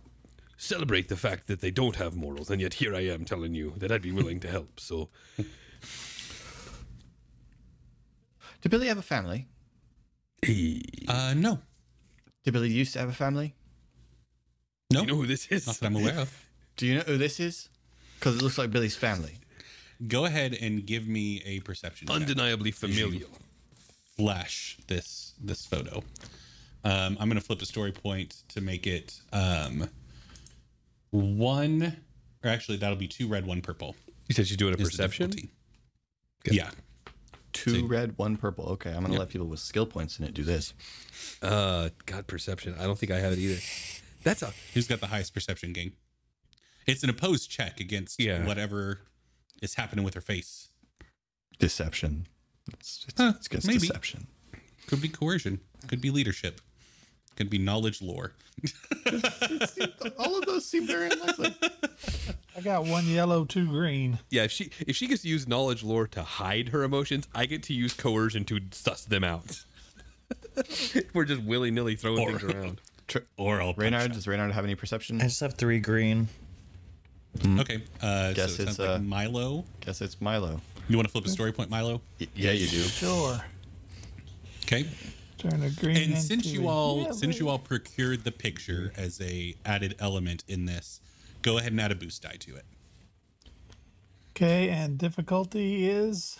[0.56, 3.74] celebrate the fact that they don't have morals, and yet here I am telling you
[3.78, 4.78] that I'd be willing to help.
[4.78, 5.08] So
[8.64, 9.46] Did Billy have a family?
[11.06, 11.58] Uh, no,
[12.44, 13.54] Did Billy used to have a family?
[14.90, 15.66] no, you know who this is?
[15.66, 16.46] not that I'm aware of.
[16.78, 17.68] Do you know who this is?
[18.18, 19.34] Because it looks like Billy's family.
[20.08, 22.08] Go ahead and give me a perception.
[22.08, 22.16] check.
[22.16, 23.28] Undeniably familial.
[24.16, 26.02] flash this this photo.
[26.84, 29.90] Um, I'm going to flip a story point to make it um,
[31.10, 31.94] one,
[32.42, 33.94] or actually that'll be two red, one purple.
[34.28, 35.32] You said she's doing a is the perception?
[36.50, 36.70] Yeah,
[37.54, 37.82] Two See.
[37.82, 38.66] red, one purple.
[38.72, 40.74] Okay, I'm gonna let people with skill points in it do this.
[41.40, 42.74] Uh, God, perception.
[42.78, 43.60] I don't think I have it either.
[44.22, 45.92] That's a who's got the highest perception gain?
[46.86, 48.44] It's an opposed check against Yeah.
[48.46, 49.00] whatever
[49.62, 50.68] is happening with her face.
[51.58, 52.26] Deception.
[52.72, 53.78] It's, it's, Huh, it's against maybe.
[53.80, 54.26] deception.
[54.86, 55.60] Could be coercion.
[55.86, 56.60] Could be leadership.
[57.36, 58.32] Could be knowledge lore.
[60.18, 61.54] All of those seem very unlikely.
[62.56, 64.18] I got one yellow, two green.
[64.30, 64.44] yeah.
[64.44, 67.62] If she if she gets to use knowledge lore to hide her emotions, I get
[67.64, 69.64] to use coercion to suss them out.
[71.14, 72.80] We're just willy nilly throwing Or- things around.
[73.08, 75.20] Tr- Or I'll punch Reynard, does Reynard have any perception?
[75.20, 76.28] I just have three green.
[77.58, 77.82] Okay.
[78.00, 79.64] Uh, Guess so it it's, sounds like uh, Milo.
[79.80, 80.60] Guess it's Milo.
[80.88, 82.00] You want to flip a story point, Milo?
[82.20, 82.78] Y- yeah, you do.
[82.80, 83.44] Sure.
[84.64, 84.86] Okay.
[85.50, 86.12] Turn a green.
[86.12, 87.12] And since you all yellow.
[87.12, 91.00] since you all procured the picture as a added element in this,
[91.42, 92.64] go ahead and add a boost die to it.
[94.30, 96.38] Okay, and difficulty is.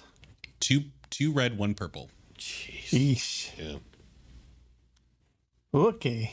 [0.58, 2.08] Two two red, one purple.
[2.38, 3.50] Sheesh.
[3.58, 3.76] Yeah.
[5.74, 6.32] Okay.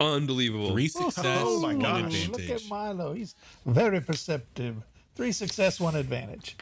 [0.00, 0.70] Unbelievable.
[0.72, 2.00] Three success, Oh my one gosh.
[2.04, 2.28] advantage.
[2.30, 3.12] Look at Milo.
[3.12, 3.34] He's
[3.66, 4.76] very perceptive.
[5.14, 6.56] Three success, one advantage.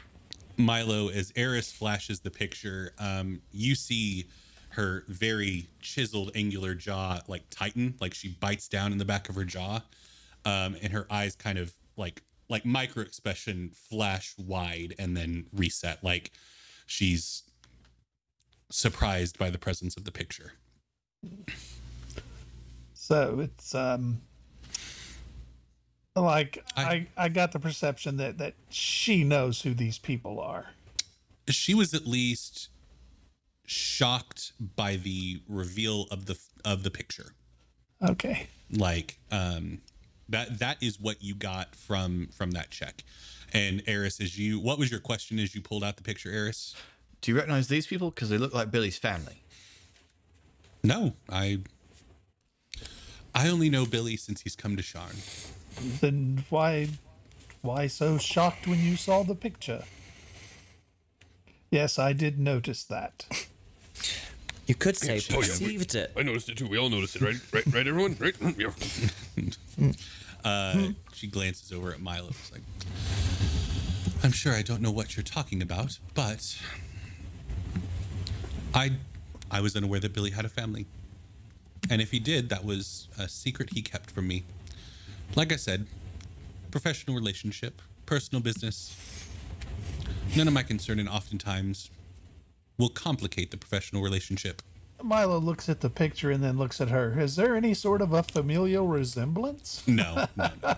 [0.60, 4.26] Milo, as Eris flashes the picture, um, you see
[4.70, 9.34] her very chiseled, angular jaw like tighten, like she bites down in the back of
[9.34, 9.80] her jaw,
[10.44, 16.02] um, and her eyes kind of like like micro expression flash wide and then reset,
[16.02, 16.32] like
[16.86, 17.42] she's
[18.70, 20.52] surprised by the presence of the picture.
[22.94, 24.22] So it's um
[26.22, 30.66] like I- I, I got the perception that that she knows who these people are.
[31.48, 32.68] She was at least
[33.66, 37.32] shocked by the reveal of the of the picture.
[38.02, 38.48] Okay.
[38.72, 39.80] like um
[40.28, 43.04] that that is what you got from from that check
[43.52, 46.74] and eris as you what was your question as you pulled out the picture eris
[47.20, 48.10] Do you recognize these people?
[48.10, 49.42] Because they look like Billy's family.
[50.82, 51.58] no i
[53.34, 55.16] i only know billy since he's come to sharn
[56.00, 56.88] Then why
[57.62, 59.84] why so shocked when you saw the picture?
[61.70, 63.26] Yes, I did notice that.
[64.66, 66.12] You could say Yes, oh, yeah, we- perceived it.
[66.16, 66.66] I noticed it too.
[66.68, 67.36] We all noticed it, right?
[67.52, 68.16] Right, right, everyone?
[68.18, 68.34] Right?
[68.56, 68.70] Yeah.
[70.44, 72.62] uh she glances over at milo it's like
[74.24, 76.58] i'm sure i don't know what you're talking about but
[78.74, 78.90] i
[79.50, 80.86] i was unaware that billy had a family
[81.90, 84.44] and if he did that was a secret he kept from me
[85.34, 85.86] like i said
[86.70, 88.96] professional relationship personal business
[90.36, 91.90] none of my concern and oftentimes
[92.78, 94.62] will complicate the professional relationship
[95.02, 97.18] Milo looks at the picture and then looks at her.
[97.18, 99.82] Is there any sort of a familial resemblance?
[99.86, 100.76] no no no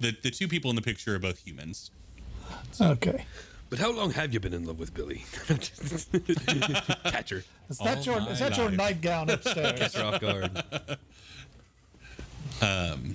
[0.00, 1.90] the the two people in the picture are both humans.
[2.80, 3.24] Okay.
[3.70, 5.24] But how long have you been in love with Billy?
[7.04, 7.44] Catcher.
[7.68, 9.78] Is that All your my is that your nightgown upstairs?
[9.78, 10.62] Catcher off guard.
[12.60, 13.14] Um,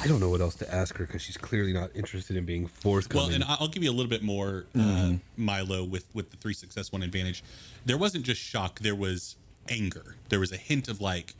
[0.00, 2.66] I don't know what else to ask her because she's clearly not interested in being
[2.66, 3.26] forthcoming.
[3.26, 6.36] Well, and I- I'll give you a little bit more uh, Milo with with the
[6.36, 7.42] three success one advantage.
[7.84, 9.36] There wasn't just shock; there was
[9.68, 10.14] anger.
[10.28, 11.34] There was a hint of like,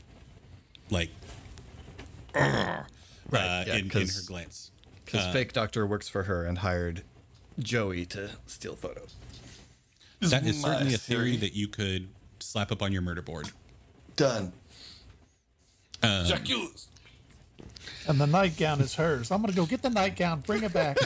[0.89, 1.09] like,
[2.35, 2.83] uh,
[3.31, 4.71] yeah, in, in 'cause- her glance.
[5.05, 7.01] Because fake doctor works for her and hired
[7.57, 9.15] Joey to steal photos.
[10.19, 11.37] That is my certainly a theory theory.
[11.37, 13.49] that you could slap up on your murder board.
[14.15, 14.51] Done.
[18.07, 19.31] And the nightgown is hers.
[19.31, 20.97] I'm gonna go get the nightgown, bring it back.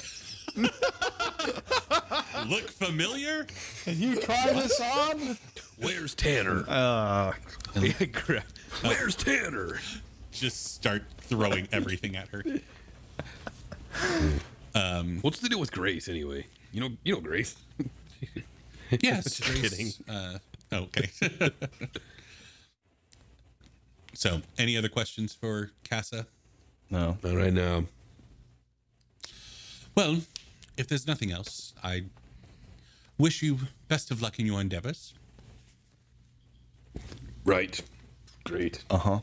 [2.48, 3.46] Look familiar?
[3.84, 5.38] Can you try this on?
[5.78, 6.66] Where's Tanner?
[6.68, 7.34] Uh,
[8.14, 8.46] crap.
[8.82, 9.80] Where's Tanner?
[10.32, 12.44] Just start throwing everything at her.
[15.22, 16.46] What's the deal with Grace anyway?
[16.72, 17.56] You know, you know Grace.
[19.02, 19.92] Yes, Just kidding.
[20.08, 20.38] Uh,
[20.72, 21.10] okay.
[24.14, 26.28] so, any other questions for Casa?
[26.94, 27.18] No.
[27.24, 27.86] Not right now.
[29.96, 30.22] Well,
[30.78, 32.04] if there's nothing else, I
[33.18, 35.14] wish you best of luck in your endeavors.
[37.44, 37.82] Right.
[38.44, 38.84] Great.
[38.90, 39.20] Uh huh.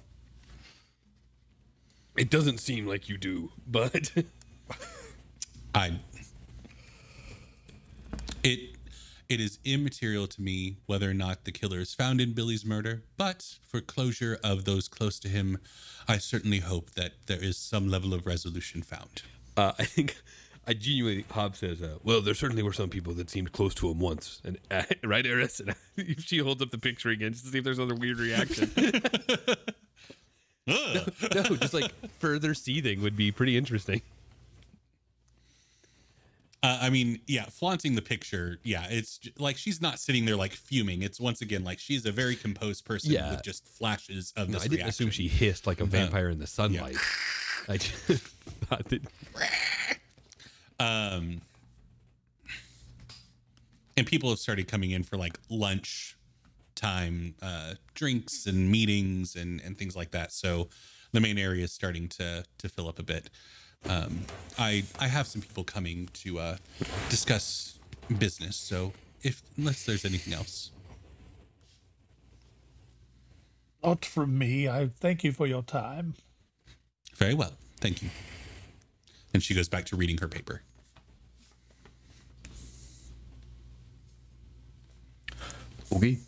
[2.16, 4.12] It doesn't seem like you do, but
[5.74, 5.92] I
[8.42, 8.70] it
[9.31, 13.05] it is immaterial to me whether or not the killer is found in Billy's murder,
[13.16, 15.59] but for closure of those close to him,
[16.09, 19.22] I certainly hope that there is some level of resolution found.
[19.57, 20.16] uh, I think
[20.66, 23.89] I genuinely Hobbs says, uh, "Well, there certainly were some people that seemed close to
[23.89, 25.76] him once." And uh, right, Eris, and
[26.18, 28.70] she holds up the picture again just to see if there's another weird reaction.
[30.66, 30.74] no,
[31.35, 34.03] no, just like further seething would be pretty interesting.
[36.62, 40.36] Uh, I mean, yeah, flaunting the picture, yeah, it's j- like she's not sitting there
[40.36, 41.00] like fuming.
[41.02, 43.30] It's once again like she's a very composed person Yeah.
[43.30, 44.88] with just flashes of No, this I didn't reaction.
[45.06, 46.96] assume she hissed like a vampire in the sunlight.
[47.66, 48.22] I just
[48.66, 49.02] thought that.
[50.78, 51.40] um
[53.96, 56.16] and people have started coming in for like lunch
[56.74, 60.68] time uh drinks and meetings and and things like that so
[61.12, 63.28] the main area is starting to to fill up a bit
[63.89, 64.20] um
[64.59, 66.57] i i have some people coming to uh
[67.09, 67.78] discuss
[68.18, 70.70] business so if unless there's anything else
[73.83, 74.68] Not from me.
[74.68, 76.12] I thank you for your time.
[77.16, 78.11] very well thank you
[79.33, 80.62] and she goes back to reading her paper
[85.93, 86.18] Okay.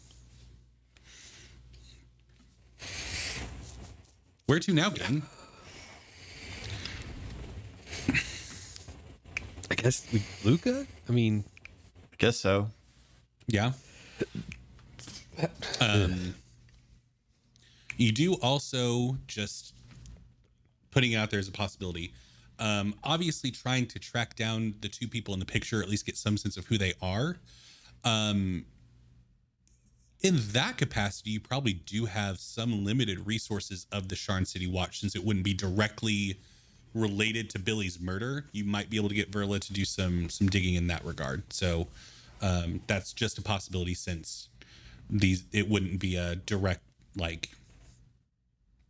[4.47, 5.23] where to now gang
[9.83, 10.87] guess we, Luca.
[11.09, 11.45] I mean,
[12.13, 12.69] I Guess so.
[13.49, 13.73] Yeah.
[15.81, 16.35] Um,
[17.97, 19.75] you do also just
[20.93, 22.13] putting it out there as a possibility.
[22.61, 26.17] Um, obviously, trying to track down the two people in the picture, at least get
[26.17, 27.39] some sense of who they are.
[28.05, 28.67] Um,
[30.21, 35.01] in that capacity, you probably do have some limited resources of the Sharn City Watch,
[35.01, 36.39] since it wouldn't be directly
[36.95, 38.47] related to Billy's murder.
[38.53, 41.53] You might be able to get Verla to do some some digging in that regard.
[41.53, 41.89] So
[42.43, 44.49] um, that's just a possibility since
[45.13, 46.83] these it wouldn't be a direct
[47.17, 47.51] like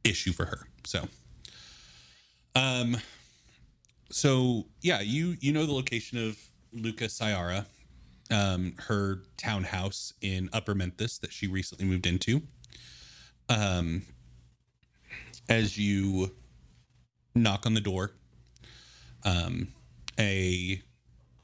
[0.05, 1.07] issue for her so
[2.55, 2.97] um
[4.11, 6.39] so yeah you you know the location of
[6.73, 7.67] luca Ciara,
[8.31, 12.43] um her townhouse in upper menthis that she recently moved into
[13.49, 14.03] um
[15.49, 16.33] as you
[17.35, 18.13] knock on the door
[19.25, 19.69] um
[20.19, 20.83] a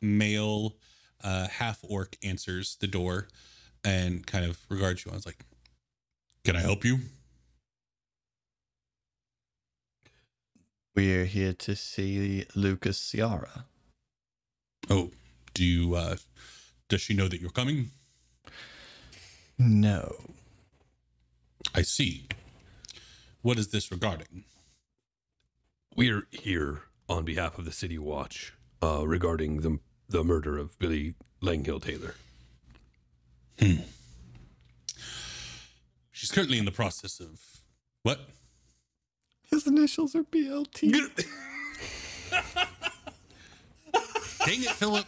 [0.01, 0.77] male
[1.25, 3.29] uh, half orc answers the door
[3.85, 5.11] and kind of regards you.
[5.11, 5.45] I was like,
[6.45, 7.01] "Can I help you?"
[10.95, 13.65] We're here to see Lucas Ciara.
[14.91, 15.11] Oh,
[15.55, 15.95] do you?
[15.95, 16.17] uh
[16.89, 17.91] Does she know that you're coming?
[19.59, 20.17] No.
[21.75, 22.27] I see.
[23.43, 24.45] What is this regarding?
[25.99, 31.17] We're here on behalf of the City Watch uh, regarding the the murder of Billy
[31.43, 32.15] Langhill Taylor.
[36.13, 37.41] She's currently in the process of
[38.05, 38.21] what?
[39.51, 40.93] His initials are BLT.
[44.47, 45.07] Dang it, Philip!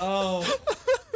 [0.00, 0.44] Oh,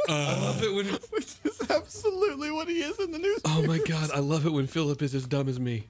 [0.09, 3.40] I love it when Which just happened absolutely what he is in the news.
[3.44, 5.86] Oh my god, I love it when Philip is as dumb as me.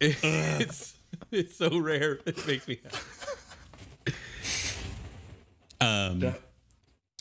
[0.00, 0.94] It's
[1.30, 2.20] it's so rare.
[2.24, 4.16] It makes me happy.
[5.82, 6.34] Um,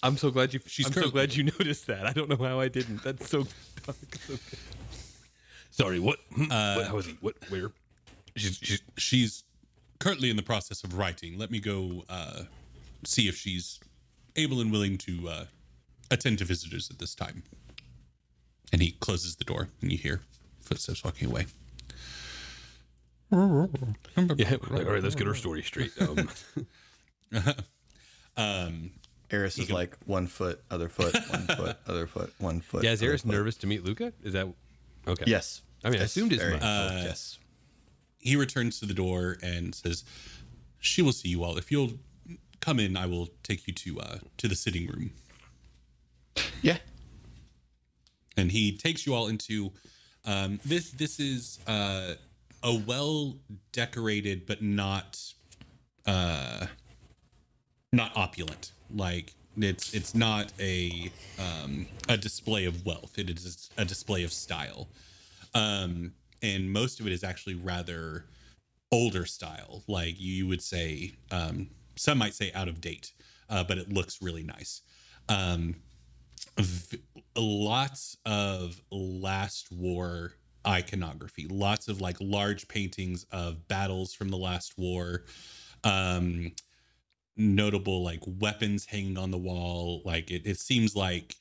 [0.01, 0.59] I'm so glad you.
[0.65, 2.05] She's I'm so glad you noticed that.
[2.05, 3.03] I don't know how I didn't.
[3.03, 3.45] That's so.
[3.85, 3.97] dark,
[4.27, 4.35] so.
[5.71, 5.99] Sorry.
[5.99, 6.19] What?
[6.33, 6.87] Hmm, what?
[6.87, 7.17] How is he?
[7.21, 7.35] What?
[7.49, 7.71] Where?
[8.35, 9.43] she's, she's she's
[9.99, 11.37] currently in the process of writing.
[11.37, 12.43] Let me go uh,
[13.03, 13.79] see if she's
[14.35, 15.45] able and willing to uh,
[16.11, 17.43] attend to visitors at this time.
[18.71, 20.21] And he closes the door, and you hear
[20.61, 21.47] footsteps walking away.
[23.31, 24.57] Yeah.
[24.69, 25.03] Like, all right.
[25.03, 25.91] Let's get our story straight.
[25.99, 26.29] Um,
[28.37, 28.91] Um,
[29.31, 32.83] Eris is like one foot, other foot, one foot, other foot, one foot.
[32.83, 32.91] yeah.
[32.91, 33.31] Is other Eris foot.
[33.31, 34.13] nervous to meet Luca?
[34.23, 34.47] Is that
[35.07, 35.25] okay?
[35.27, 35.61] Yes.
[35.83, 36.61] I mean, I assumed as very much.
[36.61, 37.37] much, yes.
[38.17, 40.03] he returns to the door and says,
[40.79, 41.57] "She will see you all.
[41.57, 41.93] If you'll
[42.61, 45.11] come in, I will take you to uh, to the sitting room."
[46.61, 46.77] Yeah.
[48.37, 49.71] and he takes you all into
[50.25, 50.91] um, this.
[50.91, 52.15] This is uh,
[52.63, 53.37] a well
[53.71, 55.19] decorated, but not
[56.05, 56.67] uh,
[57.91, 58.71] not opulent.
[58.93, 63.17] Like it's it's not a um, a display of wealth.
[63.17, 64.89] It is a display of style,
[65.53, 68.25] um, and most of it is actually rather
[68.91, 69.83] older style.
[69.87, 73.11] Like you would say, um, some might say out of date,
[73.49, 74.81] uh, but it looks really nice.
[75.27, 75.75] Um,
[76.57, 77.01] v-
[77.35, 80.33] lots of last war
[80.67, 85.23] iconography lots of like large paintings of battles from the last war
[85.85, 86.51] um
[87.37, 91.35] notable like weapons hanging on the wall like it, it seems like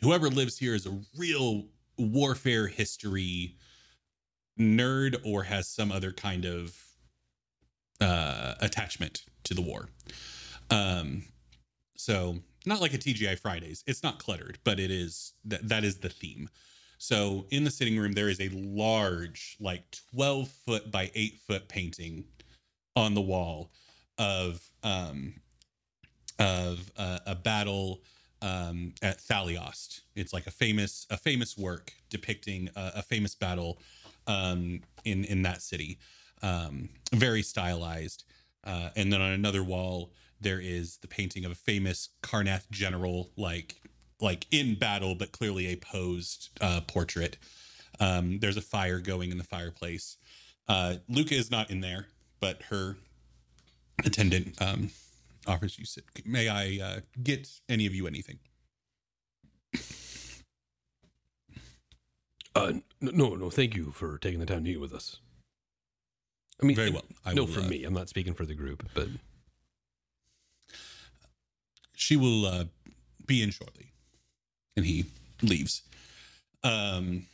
[0.00, 1.64] whoever lives here is a real
[1.98, 3.56] warfare history
[4.58, 6.76] nerd or has some other kind of
[8.00, 9.88] uh attachment to the war.
[10.70, 11.24] Um
[11.96, 13.84] so not like a TGI Fridays.
[13.86, 16.48] It's not cluttered, but it is that that is the theme.
[16.98, 19.84] So in the sitting room, there is a large, like
[20.14, 22.24] 12 foot by 8 foot painting
[22.96, 23.70] on the wall
[24.18, 25.34] of um
[26.38, 28.00] of uh, a battle
[28.42, 30.02] um at Thaliost.
[30.14, 33.78] It's like a famous a famous work depicting a, a famous battle
[34.26, 35.98] um in in that city.
[36.42, 38.24] Um very stylized.
[38.64, 40.10] Uh, and then on another wall,
[40.44, 43.80] there is the painting of a famous Karrnath general, like
[44.20, 47.36] like in battle, but clearly a posed uh, portrait.
[47.98, 50.16] Um, there's a fire going in the fireplace.
[50.68, 52.06] Uh, Luca is not in there,
[52.40, 52.96] but her
[54.04, 54.90] attendant um,
[55.46, 56.04] offers you sit.
[56.24, 58.38] May I uh, get any of you anything?
[62.54, 63.50] Uh, no, no.
[63.50, 65.16] Thank you for taking the time to eat with us.
[66.62, 67.02] I mean, Very well.
[67.24, 67.84] I no, will, for uh, me.
[67.84, 69.08] I'm not speaking for the group, but
[71.94, 72.64] She will uh,
[73.26, 73.86] be in shortly,
[74.76, 75.06] and he
[75.42, 75.82] leaves.
[76.62, 77.26] Um,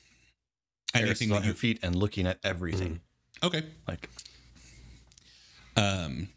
[0.95, 3.01] anything on her feet and looking at everything.
[3.43, 3.65] okay?
[3.87, 4.09] Like,
[5.77, 6.29] Um,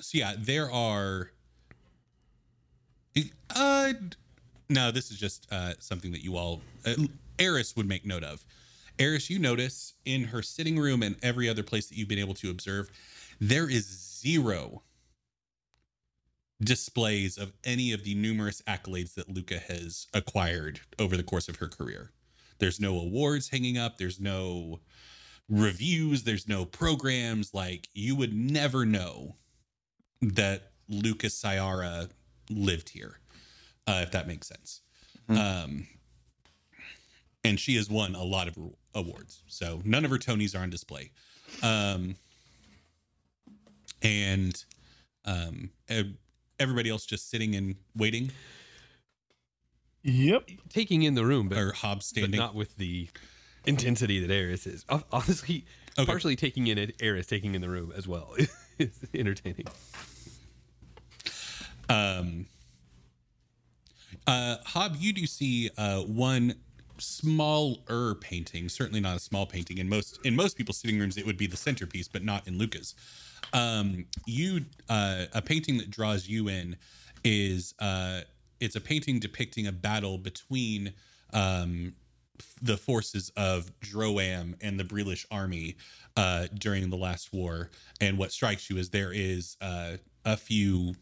[0.00, 1.30] so yeah, there are.
[3.54, 3.92] Uh,
[4.68, 6.94] no, this is just uh, something that you all, uh,
[7.38, 8.44] Eris would make note of.
[8.98, 12.34] Eris, you notice in her sitting room and every other place that you've been able
[12.34, 12.90] to observe,
[13.40, 14.82] there is zero
[16.62, 21.56] displays of any of the numerous accolades that Luca has acquired over the course of
[21.56, 22.12] her career.
[22.58, 23.98] There's no awards hanging up.
[23.98, 24.80] There's no
[25.48, 26.22] reviews.
[26.22, 27.52] There's no programs.
[27.52, 29.36] Like you would never know
[30.20, 32.08] that Lucas Ciara
[32.50, 33.18] lived here,
[33.86, 34.82] uh, if that makes sense.
[35.28, 35.86] Um,
[37.44, 38.56] and she has won a lot of
[38.94, 39.42] awards.
[39.46, 41.10] So none of her Tonys are on display.
[41.62, 42.16] Um,
[44.02, 44.64] and
[45.24, 45.70] um,
[46.60, 48.30] everybody else just sitting and waiting,
[50.04, 50.50] Yep.
[50.68, 52.38] taking in the room, but, or Hobbs but standing.
[52.38, 53.08] not with the
[53.66, 54.84] intensity that Eris is.
[55.12, 55.64] Honestly,
[55.98, 56.06] Okay.
[56.06, 58.34] partially taking in it, Eris taking in the room as well
[58.78, 59.66] is entertaining.
[61.88, 62.46] Um,
[64.26, 66.54] uh, Hob, you do see uh, one
[67.02, 69.78] smaller painting, certainly not a small painting.
[69.78, 72.58] In most in most people's sitting rooms, it would be the centerpiece, but not in
[72.58, 72.94] Luca's.
[73.52, 76.76] Um, you uh, a painting that draws you in
[77.24, 78.20] is uh,
[78.60, 80.92] it's a painting depicting a battle between
[81.32, 81.94] um,
[82.60, 85.76] the forces of Droaam and the Brelish army
[86.16, 87.70] uh, during the last war.
[88.00, 90.94] And what strikes you is there is uh, a few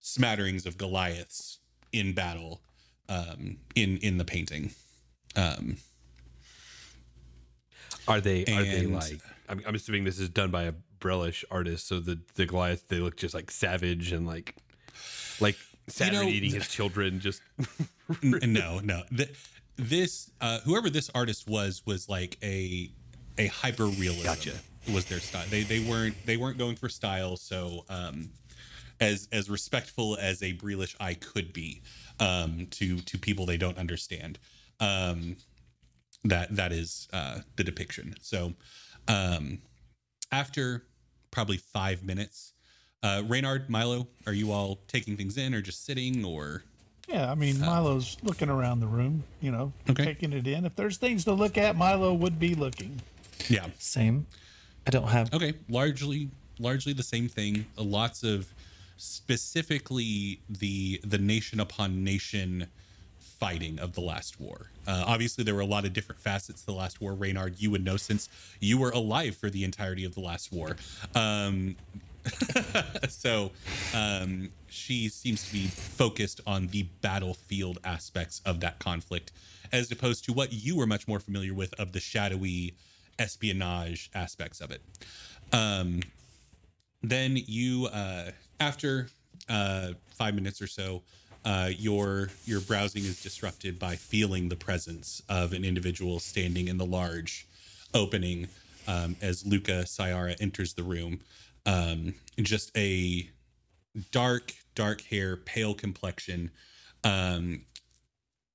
[0.00, 1.58] smatterings of Goliaths
[1.92, 2.60] in battle
[3.08, 4.72] um, in in the painting.
[5.36, 5.76] Um,
[8.08, 8.42] Are they?
[8.44, 9.20] Are they like?
[9.48, 12.98] I'm, I'm assuming this is done by a Brelish artist, so the the Goliath they
[12.98, 14.54] look just like savage and like
[15.40, 15.56] like
[15.88, 17.42] Saturn know, eating his children, just
[18.22, 19.02] no, no.
[19.16, 19.30] Th-
[19.76, 22.90] this uh, whoever this artist was was like a
[23.38, 24.24] a hyper realism.
[24.24, 24.52] Gotcha.
[24.92, 25.44] Was their style?
[25.48, 27.36] They they weren't they weren't going for style.
[27.36, 28.30] So um,
[29.00, 31.82] as as respectful as a Breelish eye could be
[32.18, 34.38] um, to to people they don't understand.
[34.80, 35.36] Um,
[36.24, 38.14] that that is uh, the depiction.
[38.20, 38.54] So
[39.08, 39.58] um,
[40.32, 40.84] after
[41.30, 42.52] probably five minutes,
[43.02, 46.64] uh, Reynard, Milo, are you all taking things in or just sitting or?
[47.08, 50.04] Yeah, I mean, Milo's looking around the room, you know, Okay.
[50.04, 50.64] taking it in.
[50.64, 53.00] If there's things to look at, Milo would be looking.
[53.48, 53.66] Yeah.
[53.78, 54.26] Same.
[54.86, 55.32] I don't have.
[55.34, 57.64] Okay, largely largely the same thing.
[57.78, 58.52] Uh, Lots of
[58.98, 62.66] specifically the the nation upon nation
[63.40, 64.70] fighting of the last war.
[64.86, 67.14] Uh, obviously, there were a lot of different facets to the last war.
[67.14, 68.28] Reynard, you would know since
[68.60, 70.76] you were alive for the entirety of the last war.
[71.14, 71.76] Um,
[73.08, 73.50] so
[73.94, 79.32] um, she seems to be focused on the battlefield aspects of that conflict,
[79.72, 82.74] as opposed to what you were much more familiar with of the shadowy
[83.18, 84.82] espionage aspects of it.
[85.52, 86.00] Um,
[87.02, 89.08] then you, uh, after
[89.48, 91.02] uh, five minutes or so,
[91.44, 96.78] uh, your your browsing is disrupted by feeling the presence of an individual standing in
[96.78, 97.46] the large
[97.94, 98.48] opening
[98.86, 101.20] um, as Luca Sayara enters the room.
[101.66, 103.28] Um, just a
[104.10, 106.50] dark, dark hair, pale complexion,
[107.04, 107.62] um,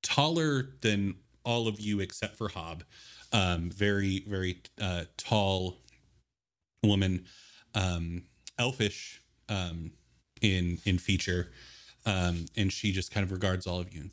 [0.01, 2.83] taller than all of you except for Hob.
[3.31, 5.77] Um, very, very uh, tall
[6.83, 7.25] woman,
[7.73, 8.23] um,
[8.57, 9.91] elfish um,
[10.41, 11.51] in in feature,
[12.05, 14.09] um, and she just kind of regards all of you.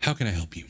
[0.00, 0.64] How can I help you?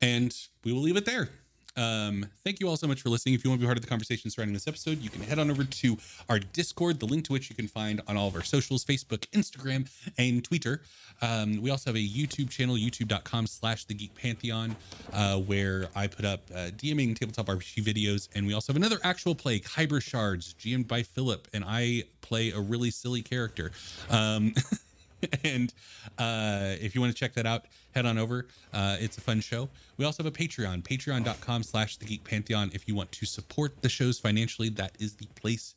[0.00, 0.34] And
[0.64, 1.28] we will leave it there.
[1.76, 3.34] Um, thank you all so much for listening.
[3.34, 5.38] If you want to be part of the conversation surrounding this episode, you can head
[5.38, 5.96] on over to
[6.28, 9.26] our Discord, the link to which you can find on all of our socials, Facebook,
[9.30, 9.88] Instagram,
[10.18, 10.82] and Twitter.
[11.22, 14.76] Um, we also have a YouTube channel, youtube.com slash the Geek Pantheon,
[15.12, 18.28] uh, where I put up uh, DMing tabletop RPG videos.
[18.34, 22.50] And we also have another actual play, Kyber Shards, GM'd by Philip, and I play
[22.50, 23.72] a really silly character.
[24.10, 24.54] Um,
[25.44, 25.72] and
[26.18, 27.64] uh, if you want to check that out,
[27.94, 28.46] head on over.
[28.72, 29.68] Uh, it's a fun show.
[29.96, 32.70] We also have a Patreon, patreon.com slash the Geek Pantheon.
[32.72, 35.74] If you want to support the shows financially, that is the place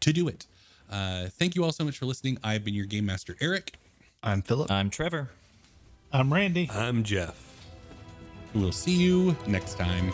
[0.00, 0.46] to do it.
[0.90, 2.38] Uh, thank you all so much for listening.
[2.42, 3.74] I've been your Game Master, Eric.
[4.22, 4.70] I'm Philip.
[4.70, 5.30] I'm Trevor.
[6.12, 6.68] I'm Randy.
[6.72, 7.46] I'm Jeff.
[8.54, 10.12] We'll see you next time.